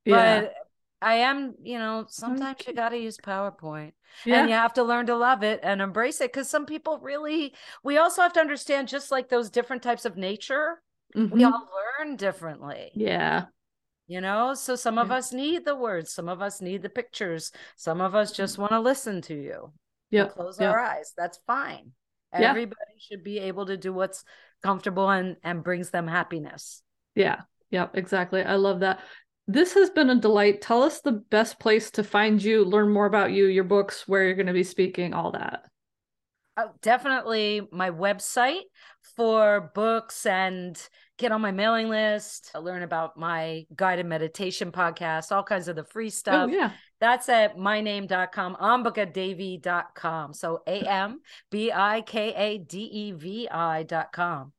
Yeah. 0.05 0.41
But 0.43 0.55
I 1.01 1.15
am, 1.15 1.55
you 1.63 1.79
know, 1.79 2.07
sometimes 2.09 2.59
you 2.67 2.75
got 2.75 2.89
to 2.91 2.99
use 2.99 3.17
PowerPoint 3.19 3.93
yeah. 4.25 4.41
and 4.41 4.49
you 4.51 4.55
have 4.57 4.75
to 4.75 4.83
learn 4.83 5.07
to 5.07 5.17
love 5.17 5.43
it 5.45 5.61
and 5.63 5.81
embrace 5.81 6.21
it 6.21 6.33
because 6.33 6.51
some 6.51 6.67
people 6.67 6.99
really 7.01 7.55
we 7.85 7.99
also 7.99 8.21
have 8.23 8.33
to 8.33 8.41
understand 8.41 8.89
just 8.89 9.11
like 9.11 9.29
those 9.29 9.49
different 9.49 9.83
types 9.83 10.05
of 10.05 10.17
nature, 10.17 10.83
we 11.15 11.23
Mhm. 11.23 11.53
all 11.53 11.69
learn 12.01 12.17
differently. 12.17 12.91
Yeah. 12.95 13.45
You 14.09 14.23
know, 14.23 14.55
so 14.55 14.75
some 14.75 14.99
of 14.99 15.09
Yeah. 15.09 15.17
us 15.17 15.33
need 15.33 15.65
the 15.65 15.77
words, 15.77 16.13
some 16.13 16.29
of 16.29 16.41
us 16.41 16.61
need 16.63 16.83
the 16.83 16.89
pictures, 16.89 17.53
some 17.77 18.01
of 18.01 18.15
us 18.15 18.33
mm-hmm. 18.33 18.43
just 18.43 18.59
want 18.59 18.73
to 18.73 18.81
listen 18.81 19.21
to 19.23 19.35
you. 19.35 19.73
We'll 20.11 20.29
close 20.31 20.59
yep. 20.59 20.73
our 20.73 20.81
eyes. 20.81 21.13
That's 21.17 21.39
fine. 21.47 21.93
Yeah. 22.33 22.51
Everybody 22.51 22.99
should 22.99 23.23
be 23.23 23.39
able 23.39 23.67
to 23.67 23.77
do 23.77 23.93
what's 23.93 24.25
comfortable 24.63 25.11
and 25.11 25.37
and 25.45 25.63
brings 25.63 25.91
them 25.91 26.09
happiness. 26.09 26.83
Yeah. 27.15 27.43
yeah 27.71 27.89
Exactly. 27.95 28.43
I 28.43 28.55
love 28.55 28.81
that. 28.81 29.01
This 29.47 29.75
has 29.75 29.91
been 29.91 30.11
a 30.11 30.21
delight. 30.21 30.61
Tell 30.61 30.83
us 30.83 31.01
the 31.01 31.13
best 31.13 31.59
place 31.59 31.91
to 31.93 32.05
find 32.05 32.43
you, 32.43 32.65
learn 32.65 32.91
more 32.91 33.07
about 33.07 33.33
you, 33.33 33.47
your 33.47 33.65
books, 33.65 34.07
where 34.07 34.25
you're 34.25 34.35
going 34.35 34.47
to 34.47 34.53
be 34.53 34.65
speaking, 34.65 35.15
all 35.15 35.33
that. 35.33 35.65
Oh, 36.59 36.71
definitely 36.83 37.63
my 37.71 37.91
website 37.91 38.63
for 39.17 39.71
books 39.75 40.27
and 40.27 40.77
get 41.19 41.33
on 41.33 41.41
my 41.41 41.51
mailing 41.51 41.89
list, 41.89 42.51
uh, 42.55 42.61
learn 42.61 42.83
about 42.83 43.17
my 43.17 43.67
guided 43.75 44.07
meditation 44.07 44.73
podcast, 44.73 45.33
all 45.33 45.43
kinds 45.43 45.69
of 45.69 45.77
the 45.77 45.85
free 45.85 46.07
Oh, 46.07 46.11
stuff. 46.11 46.51
yeah. 46.53 46.71
That's 47.01 47.29
at 47.29 47.57
myname.com, 47.57 48.57
ambikadevi.com. 48.57 50.33
So 50.35 50.63
A 50.67 50.81
M 50.81 51.21
B 51.51 51.71
I 51.73 52.01
K 52.03 52.35
A 52.35 52.59
D 52.59 52.79
E 52.81 53.13
V 53.13 53.49
I.com. 53.51 54.53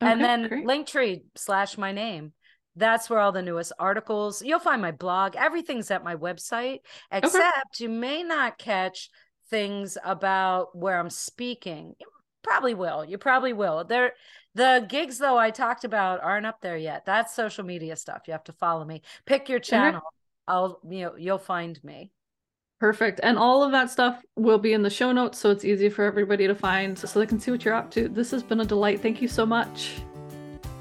and 0.00 0.22
then 0.22 0.48
great. 0.48 0.64
Linktree 0.66 1.22
slash 1.36 1.76
my 1.78 1.92
name. 1.92 2.32
That's 2.76 3.10
where 3.10 3.18
all 3.18 3.32
the 3.32 3.42
newest 3.42 3.72
articles, 3.78 4.40
you'll 4.40 4.60
find 4.60 4.80
my 4.80 4.92
blog, 4.92 5.34
everything's 5.34 5.90
at 5.90 6.04
my 6.04 6.14
website, 6.14 6.78
except 7.10 7.80
you 7.80 7.88
may 7.88 8.22
not 8.22 8.56
catch 8.56 9.10
things 9.50 9.98
about 10.04 10.76
where 10.76 10.96
I'm 11.00 11.10
speaking. 11.10 11.94
You 11.98 12.06
probably 12.44 12.74
will. 12.74 13.04
You 13.04 13.18
probably 13.18 13.52
will. 13.52 13.82
There 13.84 14.12
the 14.58 14.86
gigs 14.88 15.18
though 15.18 15.38
I 15.38 15.50
talked 15.50 15.84
about 15.84 16.22
aren't 16.22 16.44
up 16.44 16.60
there 16.60 16.76
yet. 16.76 17.06
That's 17.06 17.34
social 17.34 17.64
media 17.64 17.96
stuff. 17.96 18.22
You 18.26 18.32
have 18.32 18.44
to 18.44 18.52
follow 18.52 18.84
me. 18.84 19.02
Pick 19.24 19.48
your 19.48 19.60
mm-hmm. 19.60 19.70
channel. 19.70 20.02
I'll 20.46 20.80
you 20.88 21.06
know 21.06 21.16
you'll 21.16 21.38
find 21.38 21.82
me. 21.82 22.10
Perfect. 22.80 23.20
And 23.22 23.38
all 23.38 23.64
of 23.64 23.72
that 23.72 23.90
stuff 23.90 24.22
will 24.36 24.58
be 24.58 24.72
in 24.72 24.82
the 24.82 24.90
show 24.90 25.10
notes 25.10 25.38
so 25.38 25.50
it's 25.50 25.64
easy 25.64 25.88
for 25.88 26.04
everybody 26.04 26.46
to 26.46 26.54
find 26.54 26.96
so 26.96 27.18
they 27.18 27.26
can 27.26 27.40
see 27.40 27.50
what 27.50 27.64
you're 27.64 27.74
up 27.74 27.90
to. 27.92 28.08
This 28.08 28.30
has 28.30 28.42
been 28.42 28.60
a 28.60 28.64
delight. 28.64 29.00
Thank 29.00 29.20
you 29.20 29.26
so 29.26 29.44
much. 29.44 29.96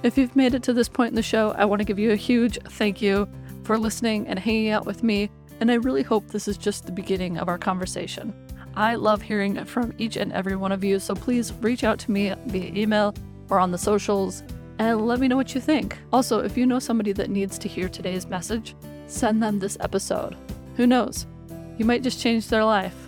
If 0.04 0.16
you've 0.16 0.36
made 0.36 0.54
it 0.54 0.62
to 0.64 0.74
this 0.74 0.90
point 0.90 1.10
in 1.10 1.16
the 1.16 1.24
show, 1.24 1.56
I 1.58 1.66
want 1.66 1.80
to 1.80 1.86
give 1.86 1.98
you 1.98 2.12
a 2.12 2.16
huge 2.16 2.60
thank 2.70 3.02
you 3.02 3.28
for 3.64 3.80
listening 3.80 4.28
and 4.28 4.38
hanging 4.38 4.70
out 4.70 4.86
with 4.86 5.02
me. 5.02 5.32
And 5.60 5.72
I 5.72 5.76
really 5.76 6.04
hope 6.04 6.28
this 6.28 6.48
is 6.48 6.56
just 6.56 6.86
the 6.86 6.92
beginning 6.92 7.40
of 7.40 7.50
our 7.50 7.58
conversation. 7.58 8.32
I 8.76 8.94
love 8.94 9.24
hearing 9.24 9.66
from 9.66 9.92
each 9.98 10.18
and 10.18 10.32
every 10.34 10.56
one 10.56 10.72
of 10.72 10.84
you, 10.84 11.00
so 11.00 11.16
please 11.16 11.52
reach 11.62 11.84
out 11.84 11.98
to 12.00 12.12
me 12.12 12.32
via 12.46 12.72
email 12.76 13.16
or 13.50 13.60
on 13.60 13.72
the 13.72 13.78
socials 13.78 14.44
and 14.80 15.08
let 15.08 15.20
me 15.20 15.28
know 15.28 15.36
what 15.36 15.56
you 15.56 15.62
think. 15.62 15.98
Also, 16.14 16.40
if 16.40 16.58
you 16.58 16.66
know 16.66 16.80
somebody 16.80 17.12
that 17.14 17.30
needs 17.30 17.58
to 17.60 17.68
hear 17.68 17.90
today's 17.90 18.28
message, 18.28 18.76
send 19.08 19.42
them 19.42 19.60
this 19.60 19.78
episode. 19.80 20.36
Who 20.76 20.86
knows? 20.86 21.26
You 21.78 21.86
might 21.86 22.04
just 22.04 22.22
change 22.22 22.48
their 22.48 22.64
life. 22.64 23.07